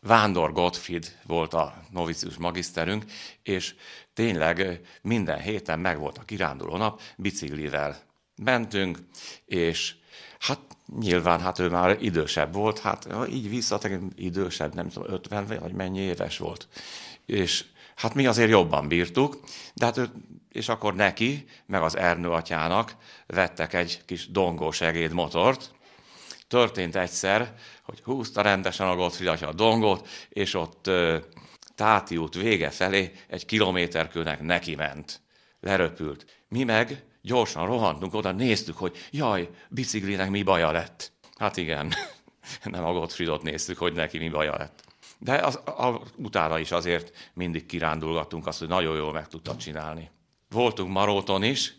[0.00, 3.04] Vándor Gottfried volt a novicius magiszterünk,
[3.42, 3.74] és
[4.12, 7.96] tényleg minden héten meg volt a kiránduló nap, biciklivel
[8.42, 8.98] mentünk,
[9.44, 9.94] és
[10.38, 10.60] hát
[11.00, 16.00] nyilván hát ő már idősebb volt, hát így visszatek, idősebb, nem tudom, 50 vagy mennyi
[16.00, 16.68] éves volt.
[17.26, 17.64] És
[17.96, 19.40] hát mi azért jobban bírtuk,
[19.74, 20.10] de hát ő,
[20.48, 25.74] és akkor neki, meg az Ernő atyának vettek egy kis dongó segédmotort,
[26.48, 30.90] Történt egyszer, hogy húzta rendesen a Gottfried a dongot, és ott
[31.78, 35.20] Táti út vége felé egy kilométerkőnek neki ment.
[35.60, 36.44] Leröpült.
[36.48, 41.12] Mi meg gyorsan rohantunk oda, néztük, hogy jaj, biciklinek mi baja lett.
[41.36, 41.92] Hát igen,
[42.64, 44.84] nem a Gottfriedot néztük, hogy neki mi baja lett.
[45.18, 50.10] De az, a, utána is azért mindig kirándulgattunk azt, hogy nagyon jól meg tudta csinálni.
[50.50, 51.74] Voltunk Maróton is,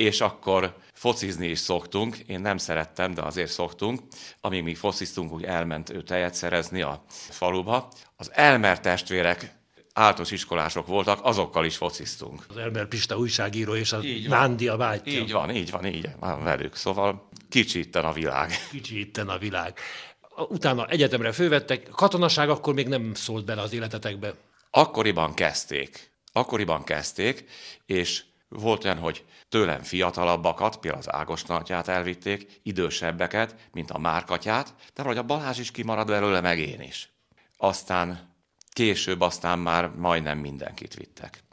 [0.00, 2.16] és akkor focizni is szoktunk.
[2.16, 4.00] Én nem szerettem, de azért szoktunk.
[4.40, 7.92] Amíg mi fociztunk, úgy elment ő tejet szerezni a faluba.
[8.16, 9.54] Az Elmer testvérek
[9.92, 12.44] általános iskolások voltak, azokkal is fociztunk.
[12.48, 15.20] Az Elmer Pista újságíró és a Nándi a bátyja.
[15.20, 16.74] Így van, így van, így van velük.
[16.74, 18.50] Szóval kicsi itten a világ.
[18.70, 19.78] Kicsi itten a világ.
[20.48, 24.34] Utána egyetemre fővettek, katonaság akkor még nem szólt bele az életetekbe.
[24.70, 26.10] Akkoriban kezdték.
[26.32, 27.44] Akkoriban kezdték,
[27.86, 34.74] és volt olyan, hogy tőlem fiatalabbakat, például az Ágos nagyját elvitték, idősebbeket, mint a Márkatyát,
[34.94, 37.12] de vagy a Balázs is kimarad belőle, meg én is.
[37.56, 38.34] Aztán
[38.70, 41.44] később aztán már majdnem mindenkit vittek.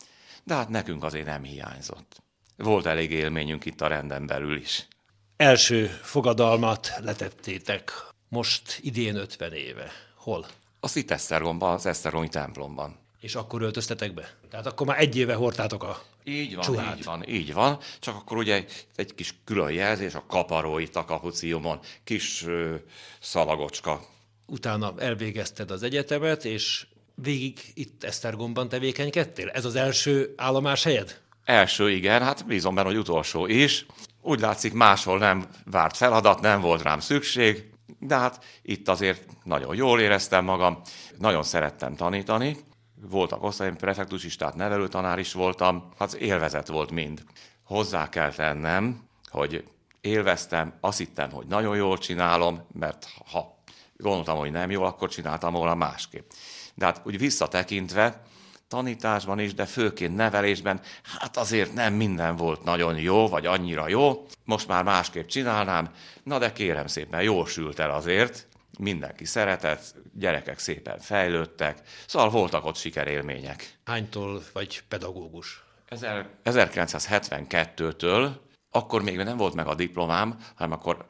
[0.44, 2.24] De hát nekünk azért nem hiányzott.
[2.58, 4.88] Volt elég élményünk itt a renden belül is.
[5.36, 7.92] Első fogadalmat letettétek,
[8.30, 9.92] most idén 50 éve.
[10.16, 10.46] Hol?
[10.80, 13.07] Az itt Esztergomban, az Esztergomi templomban.
[13.28, 14.38] És akkor öltöztetek be?
[14.50, 16.98] Tehát akkor már egy éve hordtátok a így van, csuhát.
[16.98, 17.80] így van, így van.
[18.00, 22.76] Csak akkor ugye egy kis külön jelzés, a kaparó itt a kapuciumon, kis ö,
[23.20, 24.02] szalagocska.
[24.46, 29.50] Utána elvégezted az egyetemet, és végig itt Esztergomban tevékenykedtél?
[29.50, 31.22] Ez az első állomás helyed?
[31.44, 33.86] Első, igen, hát bízom benne, hogy utolsó is.
[34.22, 39.76] Úgy látszik, máshol nem várt feladat, nem volt rám szükség, de hát itt azért nagyon
[39.76, 40.82] jól éreztem magam,
[41.18, 42.58] nagyon szerettem tanítani,
[43.02, 47.24] voltak osztályom, prefektus is, tehát nevelőtanár is voltam, hát élvezet volt mind.
[47.64, 49.64] Hozzá kell tennem, hogy
[50.02, 53.62] élveztem, azt hittem, hogy nagyon jól csinálom, mert ha
[53.98, 56.30] gondoltam, hogy nem jól, akkor csináltam volna másképp.
[56.76, 58.22] De hát úgy visszatekintve,
[58.68, 60.82] tanításban is, de főként nevelésben,
[61.20, 64.26] hát azért nem minden volt nagyon jó, vagy annyira jó.
[64.44, 65.92] Most már másképp csinálnám,
[66.24, 72.66] na de kérem szépen, jól sült el azért, mindenki szeretett, gyerekek szépen fejlődtek, szóval voltak
[72.66, 73.78] ott sikerélmények.
[73.86, 75.66] Hánytól vagy pedagógus?
[76.44, 78.30] 1972-től,
[78.72, 81.06] akkor még nem volt meg a diplomám, hanem akkor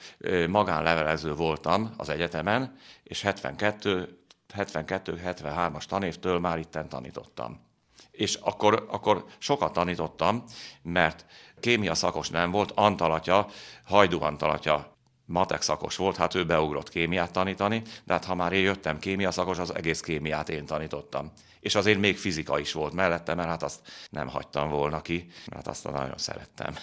[0.47, 4.17] magánlevelező voltam az egyetemen, és 72
[4.53, 7.65] 72-73-as tanévtől már itten tanítottam.
[8.11, 10.43] És akkor, akkor sokat tanítottam,
[10.81, 11.25] mert
[11.59, 13.47] kémia szakos nem volt, Antalatya,
[13.85, 14.96] Hajdú Antalatya
[15.27, 19.31] matek szakos volt, hát ő beugrott kémiát tanítani, de hát ha már én jöttem kémia
[19.31, 21.31] szakos, az egész kémiát én tanítottam.
[21.59, 25.67] És azért még fizika is volt mellette, mert hát azt nem hagytam volna ki, mert
[25.67, 26.75] azt nagyon szerettem.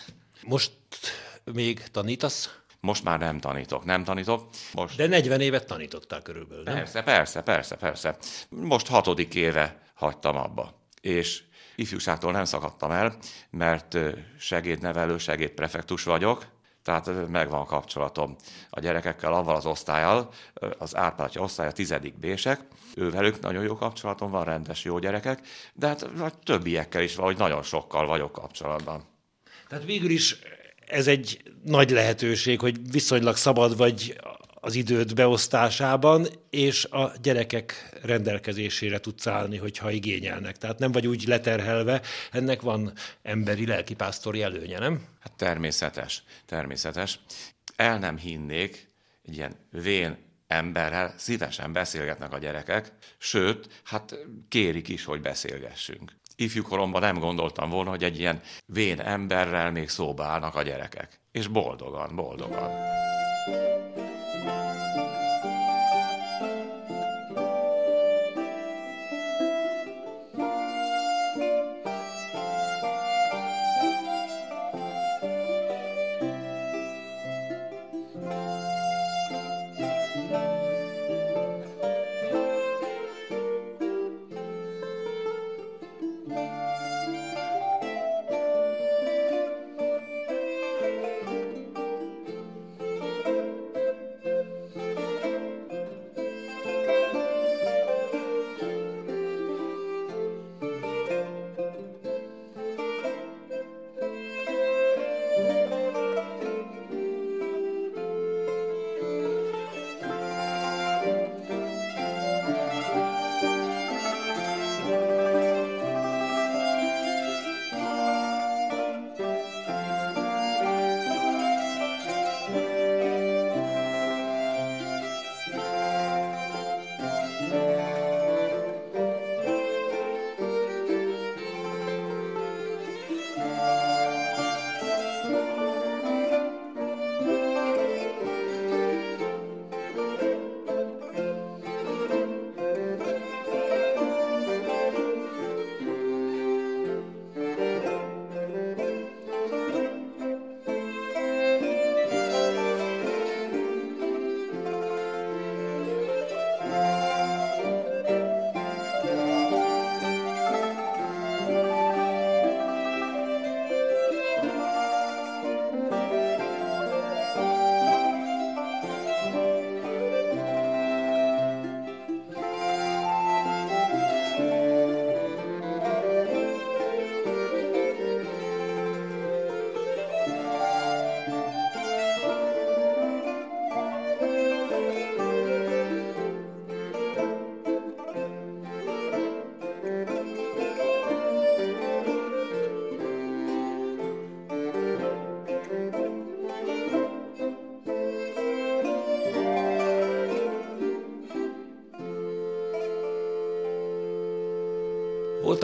[0.43, 0.73] Most
[1.45, 2.59] még tanítasz?
[2.81, 4.49] Most már nem tanítok, nem tanítok.
[4.73, 4.97] Most...
[4.97, 6.75] De 40 évet tanítottál körülbelül, nem?
[6.75, 8.17] Persze, persze, persze, persze.
[8.49, 10.81] Most hatodik éve hagytam abba.
[11.01, 11.43] És
[11.77, 13.17] ifjúságtól nem szakadtam el,
[13.51, 13.97] mert
[14.39, 16.47] segédnevelő, segédprefektus vagyok,
[16.85, 18.37] tehát megvan a kapcsolatom
[18.71, 20.31] a gyerekekkel, avval az osztályal,
[20.79, 22.61] az Árpátya a tizedik bések,
[22.95, 25.41] ővelük nagyon jó kapcsolatom van, rendes jó gyerekek,
[25.75, 29.03] de hát többiekkel is valahogy nagyon sokkal vagyok kapcsolatban.
[29.69, 30.39] Tehát végül is
[30.87, 34.21] ez egy nagy lehetőség, hogy viszonylag szabad vagy
[34.65, 40.57] az időt beosztásában, és a gyerekek rendelkezésére tudsz állni, hogyha igényelnek.
[40.57, 42.01] Tehát nem vagy úgy leterhelve,
[42.33, 45.05] ennek van emberi lelkipásztori előnye, nem?
[45.21, 47.21] Hát természetes, természetes.
[47.77, 48.89] El nem hinnék
[49.27, 57.01] egy ilyen vén emberrel, szívesen beszélgetnek a gyerekek, sőt, hát kérik is, hogy beszélgessünk ifjúkoromban
[57.01, 61.21] nem gondoltam volna, hogy egy ilyen vén emberrel még szóba állnak a gyerekek.
[61.33, 62.71] És boldogan, boldogan.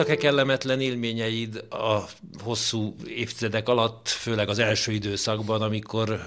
[0.01, 1.99] Voltak-e kellemetlen élményeid a
[2.43, 6.21] hosszú évtizedek alatt, főleg az első időszakban, amikor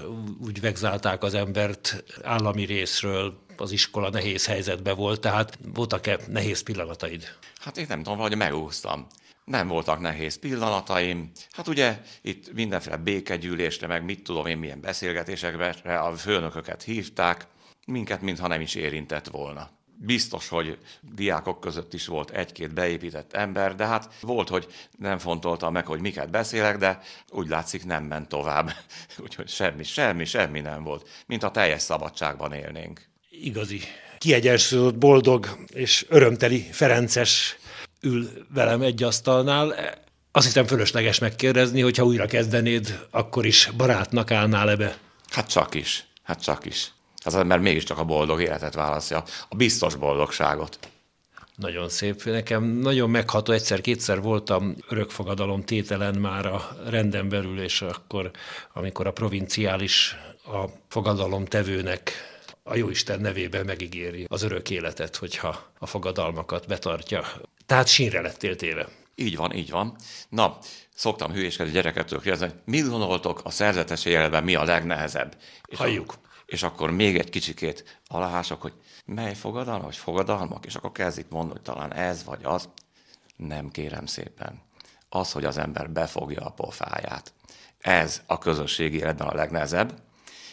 [0.45, 7.23] úgy vegzálták az embert állami részről, az iskola nehéz helyzetben volt, tehát voltak-e nehéz pillanataid?
[7.59, 9.07] Hát én nem tudom, hogy megúsztam.
[9.45, 11.31] Nem voltak nehéz pillanataim.
[11.51, 17.47] Hát ugye itt mindenféle békegyűlésre, meg mit tudom én, milyen beszélgetésekre a főnököket hívták,
[17.85, 19.69] minket mintha nem is érintett volna.
[19.97, 25.73] Biztos, hogy diákok között is volt egy-két beépített ember, de hát volt, hogy nem fontoltam
[25.73, 28.71] meg, hogy miket beszélek, de úgy látszik nem ment tovább.
[29.23, 33.01] Úgyhogy semmi, semmi, semmi nem volt, mint a teljes szabadságban élnénk.
[33.29, 33.81] Igazi,
[34.17, 37.57] kiegyensúlyozott, boldog és örömteli Ferences
[38.01, 39.75] ül velem egy asztalnál.
[40.31, 44.97] Azt hiszem fölösleges megkérdezni, hogy ha újra kezdenéd, akkor is barátnak állnál ebbe.
[45.29, 46.94] Hát csak is, hát csak is.
[47.25, 50.79] Hát az ember mégiscsak a boldog életet választja, a biztos boldogságot.
[51.55, 52.23] Nagyon szép.
[52.23, 58.31] Nekem nagyon megható, egyszer-kétszer voltam örökfogadalom tételen már a renden belül, és akkor,
[58.73, 62.11] amikor a provinciális a fogadalom tevőnek
[62.63, 67.23] a Jóisten nevében megígéri az örök életet, hogyha a fogadalmakat betartja.
[67.65, 68.87] Tehát sínre lettél téve.
[69.15, 69.95] Így van, így van.
[70.29, 70.57] Na,
[70.95, 75.37] szoktam hülyéskedni gyerekektől kérdezni, hogy mit gondoltok a szerzetes életben mi a legnehezebb?
[75.65, 76.13] És Halljuk.
[76.45, 78.73] És akkor még egy kicsikét alahások, hogy
[79.05, 82.69] mely fogadalma, vagy fogadalmak, és akkor kezdik mondani, hogy talán ez vagy az.
[83.35, 84.61] Nem kérem szépen.
[85.09, 87.33] Az, hogy az ember befogja a pofáját.
[87.79, 89.93] Ez a közösségi életben a legnehezebb,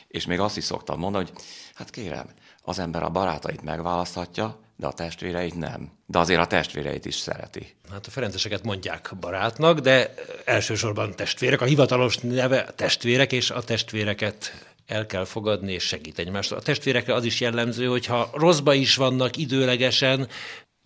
[0.09, 1.42] és még azt is szoktam mondani, hogy
[1.74, 2.26] hát kérem,
[2.62, 5.92] az ember a barátait megválaszthatja, de a testvéreit nem.
[6.07, 7.76] De azért a testvéreit is szereti.
[7.90, 11.61] Hát a ferenceseket mondják barátnak, de elsősorban testvérek.
[11.61, 16.52] A hivatalos neve testvérek, és a testvéreket el kell fogadni és segít egymást.
[16.52, 20.28] A testvérekre az is jellemző, hogy ha rosszba is vannak időlegesen,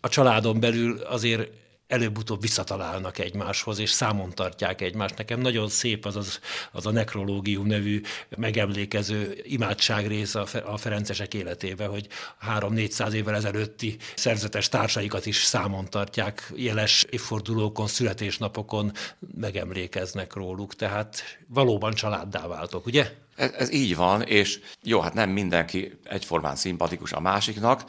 [0.01, 1.51] a családon belül azért
[1.87, 5.17] előbb-utóbb visszatalálnak egymáshoz, és számon tartják egymást.
[5.17, 6.41] Nekem nagyon szép az, az,
[6.73, 8.01] az a nekrológium nevű
[8.37, 12.07] megemlékező imádságrész a, a Ferencesek életébe, hogy
[12.39, 18.93] három-négyszáz évvel ezelőtti szerzetes társaikat is számon tartják, jeles évfordulókon, születésnapokon
[19.35, 23.25] megemlékeznek róluk, tehát valóban családdá váltok, ugye?
[23.37, 27.85] Ez, ez így van, és jó, hát nem mindenki egyformán szimpatikus a másiknak,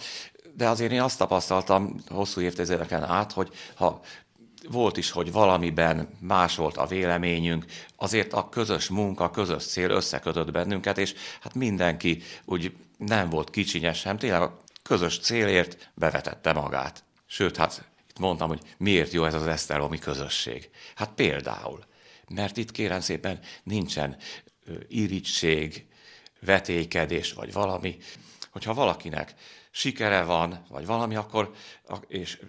[0.55, 4.01] de azért én azt tapasztaltam hosszú évtizedeken át, hogy ha
[4.69, 9.89] volt is, hogy valamiben más volt a véleményünk, azért a közös munka, a közös cél
[9.89, 16.53] összekötött bennünket, és hát mindenki úgy nem volt kicsinyes sem, tényleg a közös célért bevetette
[16.53, 17.03] magát.
[17.25, 20.69] Sőt, hát itt mondtam, hogy miért jó ez az eszteromi közösség.
[20.95, 21.79] Hát például,
[22.29, 24.17] mert itt kérem szépen nincsen
[24.88, 25.86] irigység,
[26.41, 27.97] vetékedés, vagy valami.
[28.51, 29.34] Hogyha valakinek
[29.72, 31.51] sikere van, vagy valami, akkor,
[32.07, 32.39] és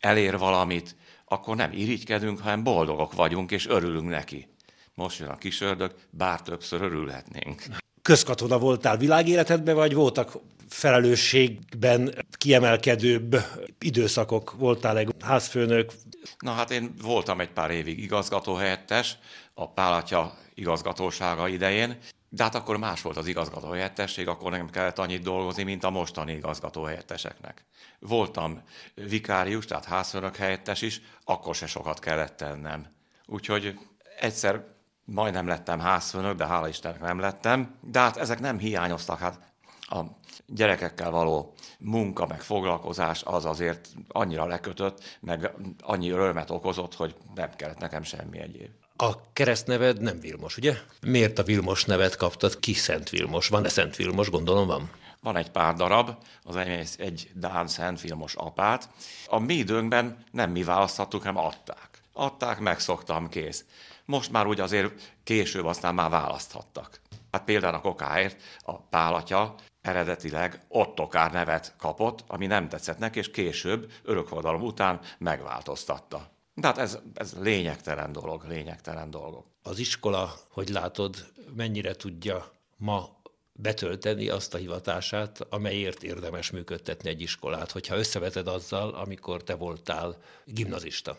[0.00, 4.48] elér valamit, akkor nem irigykedünk, hanem boldogok vagyunk, és örülünk neki.
[4.94, 7.62] Most jön a kis ördög, bár többször örülhetnénk.
[8.02, 13.36] Közkatona voltál világéletedben, vagy voltak felelősségben kiemelkedőbb
[13.78, 14.52] időszakok?
[14.52, 15.92] Voltál egy házfőnök?
[16.38, 19.18] Na hát én voltam egy pár évig igazgatóhelyettes,
[19.54, 21.98] a Pálatya igazgatósága idején,
[22.28, 26.32] de hát akkor más volt az igazgatóhelyettesség, akkor nem kellett annyit dolgozni, mint a mostani
[26.32, 27.64] igazgatóhelyetteseknek.
[27.98, 28.62] Voltam
[28.94, 32.86] vikárius, tehát házfőnök helyettes is, akkor se sokat kellett tennem.
[33.26, 33.78] Úgyhogy
[34.18, 34.64] egyszer
[35.04, 37.74] majdnem lettem házfőnök, de hála Istennek nem lettem.
[37.80, 39.48] De hát ezek nem hiányoztak, hát
[39.80, 40.00] a
[40.46, 47.50] gyerekekkel való munka, meg foglalkozás az azért annyira lekötött, meg annyi örömet okozott, hogy nem
[47.56, 48.70] kellett nekem semmi egyéb.
[49.02, 50.76] A keresztneved nem Vilmos, ugye?
[51.06, 52.58] Miért a Vilmos nevet kaptad?
[52.58, 53.48] Ki Szent Vilmos?
[53.48, 54.30] Van-e Szent Vilmos?
[54.30, 54.90] Gondolom van.
[55.22, 56.10] Van egy pár darab,
[56.42, 58.88] az egy, egy Dán Szent Vilmos apát.
[59.26, 61.88] A mi időnkben nem mi választhattuk, hanem adták.
[62.12, 63.64] Adták, megszoktam, kész.
[64.04, 67.00] Most már úgy azért később aztán már választhattak.
[67.30, 73.30] Hát például a kokáért a pálatya eredetileg Ottokár nevet kapott, ami nem tetszett neki, és
[73.30, 76.38] később, örökvadalom után megváltoztatta.
[76.54, 79.46] De hát ez, ez lényegtelen dolog, lényegtelen dolgok.
[79.62, 83.20] Az iskola, hogy látod, mennyire tudja ma
[83.52, 90.16] betölteni azt a hivatását, amelyért érdemes működtetni egy iskolát, hogyha összeveted azzal, amikor te voltál
[90.44, 91.16] gimnazista.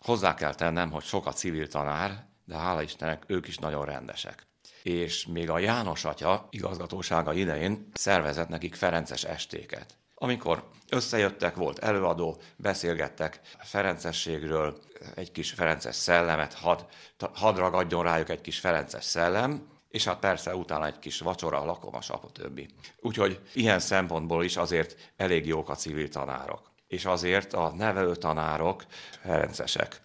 [0.00, 4.46] Hozzá kell tennem, hogy sok a civil tanár, de hála Istennek ők is nagyon rendesek.
[4.82, 12.36] És még a János atya igazgatósága idején szervezett nekik Ferences estéket amikor összejöttek, volt előadó,
[12.56, 14.78] beszélgettek Ferencességről,
[15.14, 16.86] egy kis Ferences szellemet, had,
[17.34, 21.98] had ragadjon rájuk egy kis Ferences szellem, és hát persze utána egy kis vacsora, lakoma,
[22.32, 22.68] többi.
[23.00, 26.70] Úgyhogy ilyen szempontból is azért elég jók a civil tanárok.
[26.88, 28.84] és azért a nevelőtanárok
[29.22, 30.02] ferencesek.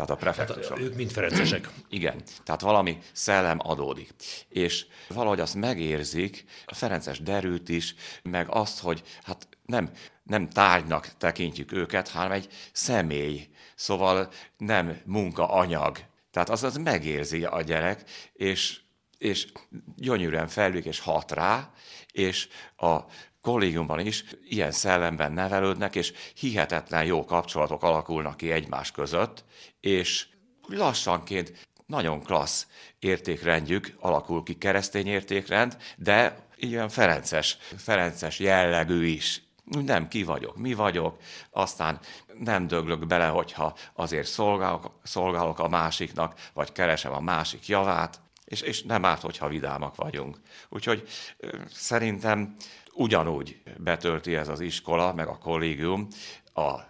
[0.00, 0.76] Tehát a prefektusok.
[0.76, 1.68] Hát, ők mind ferencesek.
[1.88, 4.10] Igen, tehát valami szellem adódik.
[4.48, 9.90] És valahogy azt megérzik, a Ferences derült is, meg azt, hogy hát nem,
[10.22, 15.98] nem tárgynak tekintjük őket, hanem egy személy, szóval nem munkaanyag.
[16.30, 18.80] Tehát az, az megérzi a gyerek, és,
[19.18, 19.46] és
[19.96, 21.70] gyönyörűen felvik és hat rá,
[22.12, 22.98] és a
[23.40, 29.44] kollégiumban is ilyen szellemben nevelődnek, és hihetetlen jó kapcsolatok alakulnak ki egymás között,
[29.80, 30.26] és
[30.68, 32.66] lassanként nagyon klassz
[32.98, 39.42] értékrendjük alakul ki, keresztény értékrend, de ilyen ferences, ferences jellegű is.
[39.64, 41.16] Nem ki vagyok, mi vagyok,
[41.50, 42.00] aztán
[42.38, 48.60] nem döglök bele, hogyha azért szolgálok, szolgálok a másiknak, vagy keresem a másik javát, és,
[48.60, 50.40] és nem árt, hogyha vidámak vagyunk.
[50.68, 51.08] Úgyhogy
[51.72, 52.56] szerintem
[52.92, 56.08] ugyanúgy betölti ez az iskola, meg a kollégium
[56.54, 56.80] a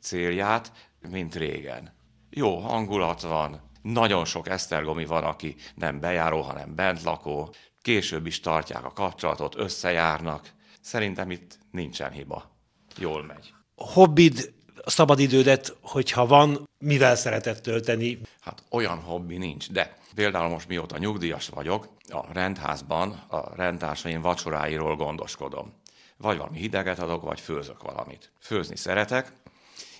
[0.00, 0.72] célját,
[1.08, 1.97] mint régen.
[2.30, 8.84] Jó hangulat van, nagyon sok esztergomi van, aki nem bejáró, hanem bentlakó, később is tartják
[8.84, 10.50] a kapcsolatot, összejárnak.
[10.80, 12.56] Szerintem itt nincsen hiba.
[12.98, 13.52] Jól megy.
[13.76, 14.52] Hobbid,
[14.86, 18.18] szabadidődet, hogyha van, mivel szeretett tölteni?
[18.40, 24.96] Hát olyan hobbi nincs, de például most mióta nyugdíjas vagyok, a rendházban a rendtársaim vacsoráiról
[24.96, 25.72] gondoskodom.
[26.16, 28.32] Vagy valami hideget adok, vagy főzök valamit.
[28.40, 29.32] Főzni szeretek,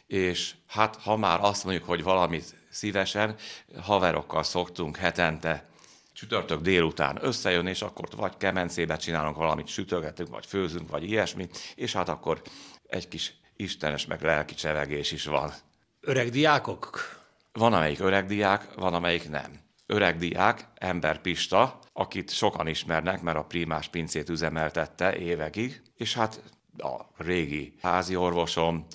[0.09, 3.37] és hát ha már azt mondjuk, hogy valamit szívesen,
[3.81, 5.69] haverokkal szoktunk hetente
[6.13, 11.93] csütörtök délután összejönni, és akkor vagy kemencébe csinálunk valamit, sütögetünk, vagy főzünk, vagy ilyesmi, és
[11.93, 12.43] hát akkor
[12.87, 15.53] egy kis istenes, meg lelki csevegés is van.
[16.01, 17.17] Öreg diákok?
[17.53, 19.61] Van, amelyik öreg diák, van, amelyik nem.
[19.87, 26.43] Öreg diák, ember Pista, akit sokan ismernek, mert a primás pincét üzemeltette évekig, és hát
[26.79, 28.87] a régi házi orvosom,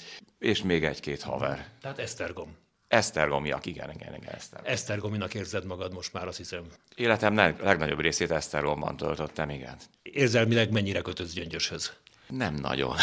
[0.43, 1.67] és még egy-két haver.
[1.81, 2.55] Tehát Esztergom.
[2.87, 4.71] Esztergomiak, igen, igen, igen, Esztergom.
[4.71, 6.63] Esztergominak érzed magad most már, azt hiszem.
[6.95, 9.77] Életem legnagyobb részét Esztergomban töltöttem, igen.
[10.01, 11.93] Érzelmileg mennyire kötődsz Gyöngyöshöz?
[12.27, 12.95] Nem nagyon.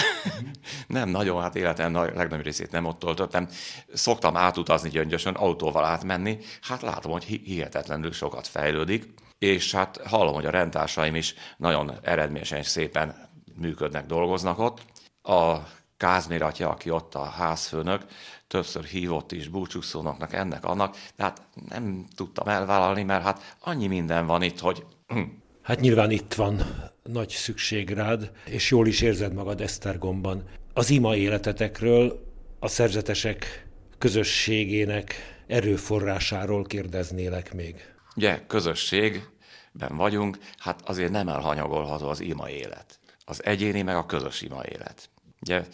[0.86, 3.48] nem nagyon, hát életem legnagyobb részét nem ott töltöttem.
[3.92, 10.46] Szoktam átutazni Gyöngyösön, autóval átmenni, hát látom, hogy hihetetlenül sokat fejlődik, és hát hallom, hogy
[10.46, 14.80] a rendtársaim is nagyon eredményesen és szépen működnek, dolgoznak ott.
[15.22, 15.56] A
[16.00, 18.02] Kázmér atya, aki ott a házfőnök,
[18.46, 24.26] többször hívott is búcsúszónoknak ennek, annak, de hát nem tudtam elvállalni, mert hát annyi minden
[24.26, 24.84] van itt, hogy...
[25.62, 26.62] Hát nyilván itt van
[27.02, 30.44] nagy szükség rád, és jól is érzed magad Esztergomban.
[30.72, 33.66] Az ima életetekről, a szerzetesek
[33.98, 35.14] közösségének
[35.46, 37.94] erőforrásáról kérdeznélek még.
[38.16, 42.98] Ugye, közösségben vagyunk, hát azért nem elhanyagolható az ima élet.
[43.24, 45.10] Az egyéni meg a közös ima élet.
[45.40, 45.66] Ugye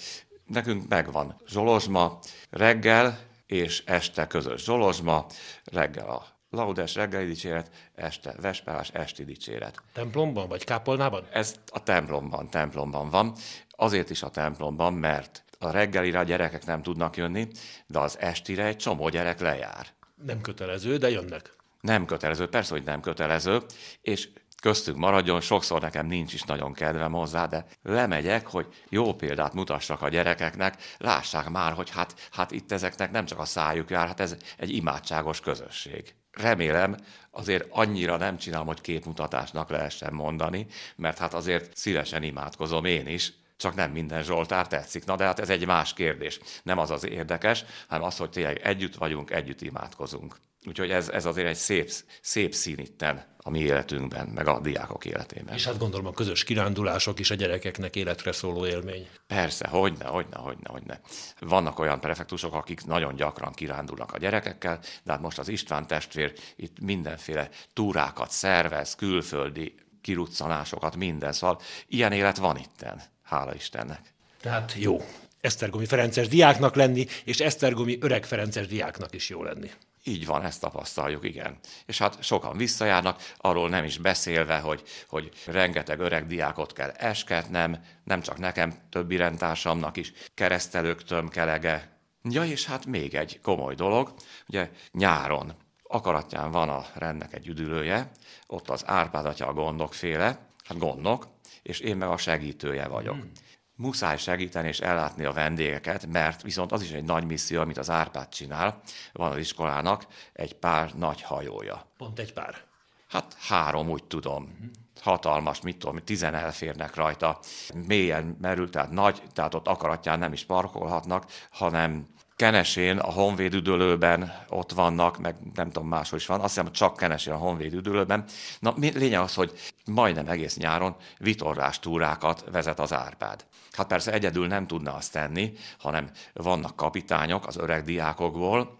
[0.46, 2.18] nekünk megvan Zsolozsma,
[2.50, 5.26] reggel és este közös Zsolozsma,
[5.64, 9.82] reggel a laudes reggeli dicséret, este vespárás esti dicséret.
[9.92, 11.26] Templomban vagy kápolnában?
[11.32, 13.34] Ez a templomban, templomban van.
[13.70, 17.48] Azért is a templomban, mert a reggelire a gyerekek nem tudnak jönni,
[17.86, 19.86] de az estire egy csomó gyerek lejár.
[20.24, 21.54] Nem kötelező, de jönnek.
[21.80, 23.60] Nem kötelező, persze, hogy nem kötelező,
[24.00, 24.28] és
[24.62, 30.02] köztünk maradjon, sokszor nekem nincs is nagyon kedvem hozzá, de lemegyek, hogy jó példát mutassak
[30.02, 34.20] a gyerekeknek, lássák már, hogy hát, hát itt ezeknek nem csak a szájuk jár, hát
[34.20, 36.14] ez egy imádságos közösség.
[36.32, 36.96] Remélem,
[37.30, 43.32] azért annyira nem csinálom, hogy képmutatásnak lehessen mondani, mert hát azért szívesen imádkozom én is,
[43.56, 45.04] csak nem minden Zsoltár tetszik.
[45.04, 46.40] Na de hát ez egy más kérdés.
[46.62, 50.36] Nem az az érdekes, hanem az, hogy tényleg együtt vagyunk, együtt imádkozunk.
[50.66, 51.90] Úgyhogy ez, ez azért egy szép,
[52.20, 55.54] szép szín itten a mi életünkben, meg a diákok életében.
[55.54, 59.08] És hát gondolom a közös kirándulások is a gyerekeknek életre szóló élmény.
[59.26, 61.00] Persze, hogyne, hogyne, hogyne, hogyne.
[61.40, 66.32] Vannak olyan prefektusok, akik nagyon gyakran kirándulnak a gyerekekkel, de hát most az István testvér
[66.56, 71.32] itt mindenféle túrákat szervez, külföldi kiruccanásokat, minden.
[71.32, 74.14] Szóval ilyen élet van itten, hála Istennek.
[74.40, 75.00] Tehát jó.
[75.40, 79.70] Esztergomi Ferences diáknak lenni, és Esztergomi öreg Ferences diáknak is jó lenni.
[80.08, 81.58] Így van, ezt tapasztaljuk, igen.
[81.86, 87.84] És hát sokan visszajárnak, arról nem is beszélve, hogy, hogy rengeteg öreg diákot kell esketnem,
[88.04, 91.98] nem csak nekem, többi rendtársamnak is, keresztelők tömkelege.
[92.22, 94.14] Ja, és hát még egy komoly dolog,
[94.48, 98.10] ugye nyáron akaratján van a rendnek egy üdülője,
[98.46, 101.26] ott az Árpád atya a gondokféle, hát gondok,
[101.62, 103.14] és én meg a segítője vagyok.
[103.14, 103.32] Hmm
[103.76, 107.90] muszáj segíteni és ellátni a vendégeket, mert viszont az is egy nagy misszió, amit az
[107.90, 108.80] Árpád csinál.
[109.12, 111.86] Van az iskolának egy pár nagy hajója.
[111.96, 112.64] Pont egy pár.
[113.08, 114.70] Hát három, úgy tudom.
[115.00, 117.38] Hatalmas, mit tudom, tizen elférnek rajta.
[117.86, 122.06] Mélyen merült, tehát nagy, tehát ott akaratján nem is parkolhatnak, hanem
[122.36, 126.96] Kenesén, a Honvéd üdülőben ott vannak, meg nem tudom, máshol is van, azt hiszem csak
[126.96, 128.24] Kenesén a Honvéd üdülőben.
[128.58, 129.52] Na, lényeg az, hogy
[129.84, 133.44] majdnem egész nyáron vitorlás túrákat vezet az Árpád.
[133.72, 138.78] Hát persze egyedül nem tudna azt tenni, hanem vannak kapitányok az öreg diákokból,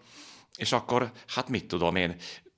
[0.57, 2.15] és akkor, hát mit tudom én,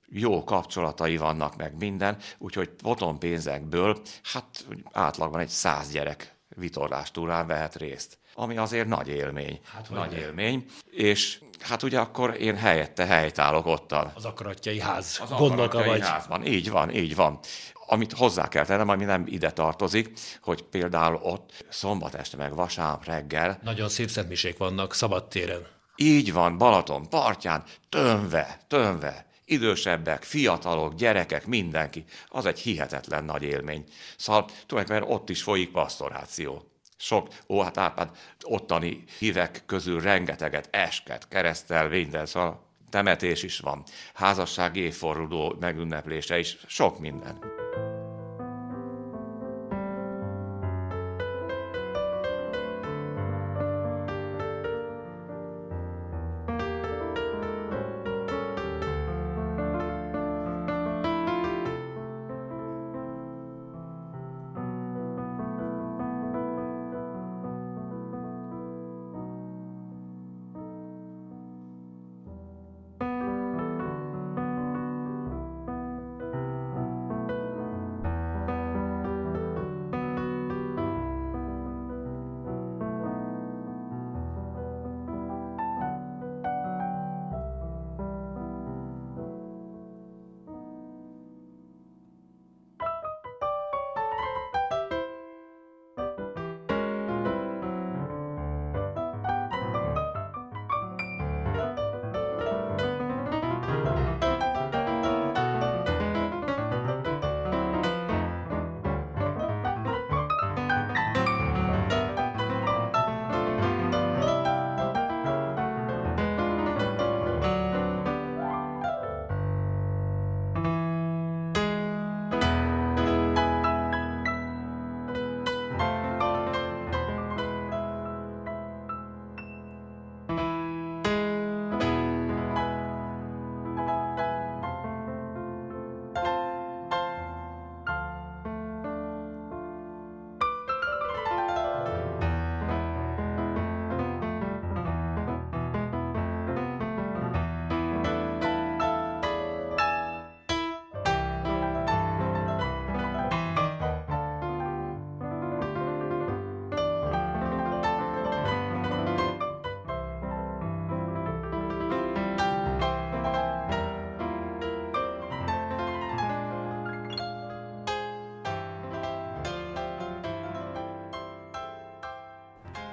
[0.08, 7.76] jó kapcsolatai vannak meg minden, úgyhogy potom pénzekből, hát átlagban egy száz gyerek vitorlástúrán vehet
[7.76, 9.60] részt ami azért nagy élmény.
[9.72, 10.18] Hát, nagy de.
[10.18, 10.64] élmény.
[10.90, 14.12] És hát ugye akkor én helyette helytállok ottan.
[14.14, 16.00] Az akaratjai ház az akaratjai vagy.
[16.00, 16.46] házban.
[16.46, 17.38] Így van, így van.
[17.86, 20.12] Amit hozzá kell tennem, ami nem ide tartozik,
[20.42, 23.58] hogy például ott szombat este meg vasárnap reggel.
[23.62, 25.66] Nagyon szép szentmisék vannak szabadtéren.
[25.96, 32.04] Így van, Balaton partján, tömve, tömve idősebbek, fiatalok, gyerekek, mindenki.
[32.28, 33.84] Az egy hihetetlen nagy élmény.
[34.16, 36.69] Szóval tulajdonképpen ott is folyik pastoráció
[37.00, 38.10] sok, ó, hát ápád,
[38.42, 43.82] ottani hívek közül rengeteget, esket, keresztel, minden, szóval temetés is van,
[44.14, 47.38] házasság évforduló megünneplése is, sok minden.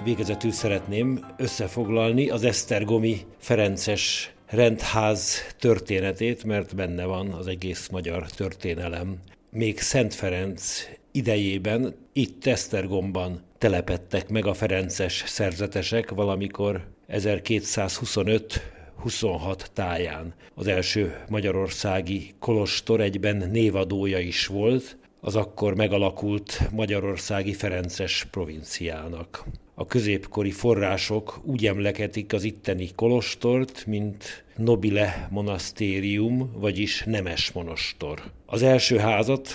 [0.08, 9.18] Végezetül szeretném összefoglalni az Esztergomi Ferences rendház történetét, mert benne van az egész magyar történelem.
[9.50, 18.62] Még Szent Ferenc idejében itt Esztergomban telepettek meg a Ferences szerzetesek valamikor 1225
[18.96, 20.34] 26 táján.
[20.54, 29.44] Az első magyarországi kolostor egyben névadója is volt, az akkor megalakult magyarországi Ferences provinciának
[29.80, 38.22] a középkori források úgy emleketik az itteni kolostort, mint Nobile monastérium, vagyis nemes monostor.
[38.46, 39.48] Az első házat,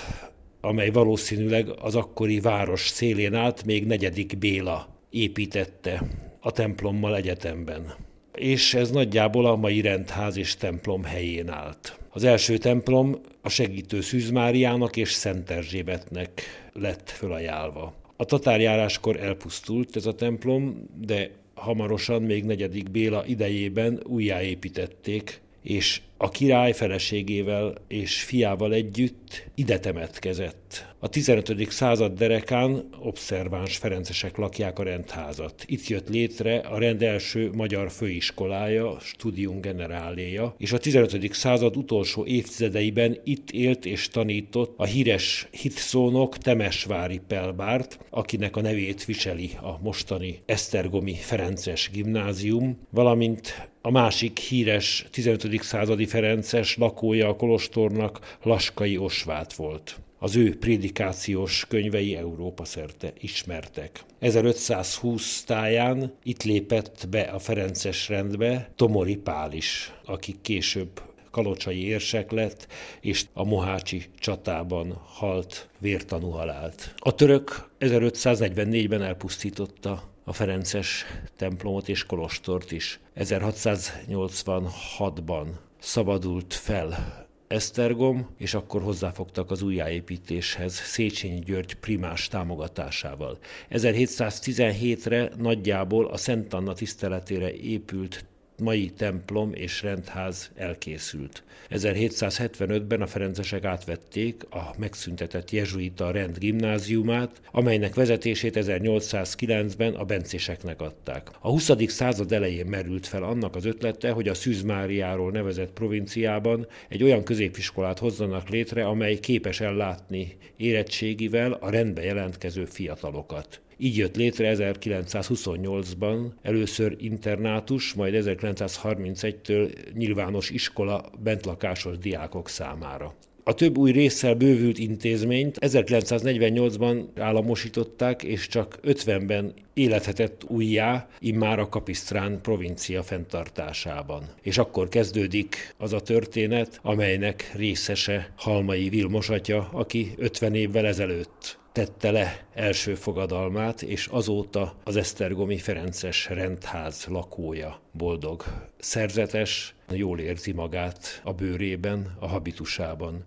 [0.60, 6.02] amely valószínűleg az akkori város szélén állt, még negyedik Béla építette
[6.40, 7.94] a templommal egyetemben.
[8.34, 11.98] És ez nagyjából a mai rendház és templom helyén állt.
[12.10, 18.02] Az első templom a segítő Szűz Máriának és Szent Erzsébetnek lett fölajánlva.
[18.16, 26.28] A tatárjáráskor elpusztult ez a templom, de hamarosan, még negyedik Béla idejében újjáépítették, és a
[26.28, 30.94] király feleségével és fiával együtt ide temetkezett.
[30.98, 31.70] A 15.
[31.70, 35.64] század derekán obszerváns ferencesek lakják a rendházat.
[35.66, 41.32] Itt jött létre a rend első magyar főiskolája, Studium Generaléja, és a 15.
[41.32, 49.04] század utolsó évtizedeiben itt élt és tanított a híres hitszónok Temesvári Pelbárt, akinek a nevét
[49.04, 55.62] viseli a mostani Esztergomi Ferences gimnázium, valamint a másik híres 15.
[55.62, 60.00] századi Asztodi Ferences lakója a kolostornak Laskai Osvát volt.
[60.18, 64.04] Az ő prédikációs könyvei Európa szerte ismertek.
[64.18, 72.30] 1520 táján itt lépett be a Ferences rendbe Tomori Pál is, aki később kalocsai érsek
[72.30, 72.66] lett,
[73.00, 76.94] és a Mohácsi csatában halt vértanú halált.
[76.98, 81.04] A török 1544-ben elpusztította a Ferences
[81.36, 83.00] templomot és kolostort is.
[83.16, 85.46] 1686-ban
[85.84, 93.38] szabadult fel Esztergom, és akkor hozzáfogtak az újjáépítéshez Széchenyi György primás támogatásával.
[93.70, 98.24] 1717-re nagyjából a Szent Anna tiszteletére épült
[98.58, 101.42] mai templom és rendház elkészült.
[101.70, 111.30] 1775-ben a ferencesek átvették a megszüntetett jezsuita rend gimnáziumát, amelynek vezetését 1809-ben a bencéseknek adták.
[111.40, 111.70] A 20.
[111.86, 117.98] század elején merült fel annak az ötlete, hogy a Szűzmáriáról nevezett provinciában egy olyan középiskolát
[117.98, 123.62] hozzanak létre, amely képes ellátni érettségivel a rendbe jelentkező fiatalokat.
[123.76, 133.14] Így jött létre 1928-ban először internátus, majd 1931-től nyilvános iskola bentlakásos diákok számára.
[133.46, 141.68] A több új résszel bővült intézményt 1948-ban államosították, és csak 50-ben élethetett újjá, immár a
[141.68, 144.24] Kapisztrán provincia fenntartásában.
[144.42, 151.58] És akkor kezdődik az a történet, amelynek részese Halmai Vilmos atya, aki 50 évvel ezelőtt
[151.74, 158.44] tette le első fogadalmát, és azóta az Esztergomi Ferences rendház lakója, boldog,
[158.78, 163.24] szerzetes, jól érzi magát a bőrében, a habitusában.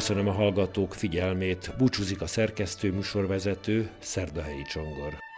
[0.00, 1.74] Köszönöm a hallgatók figyelmét.
[1.78, 5.29] Búcsúzik a szerkesztő műsorvezető Szerdahelyi Csongor.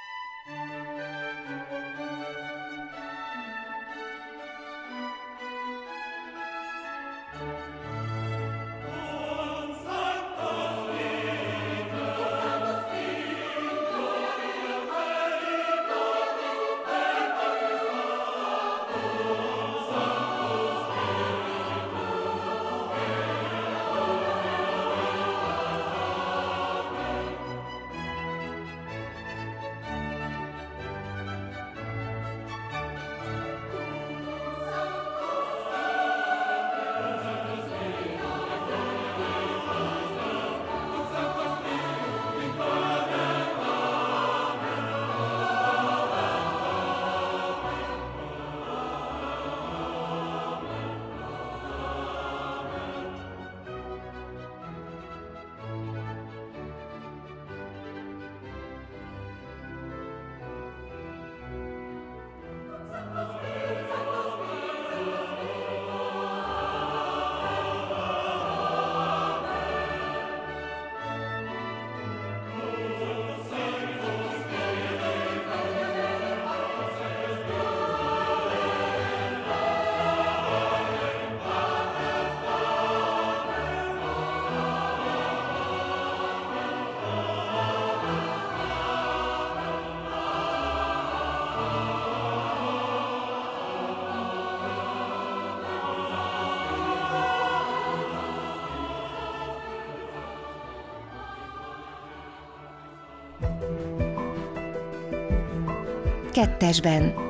[106.43, 107.21] Kettesben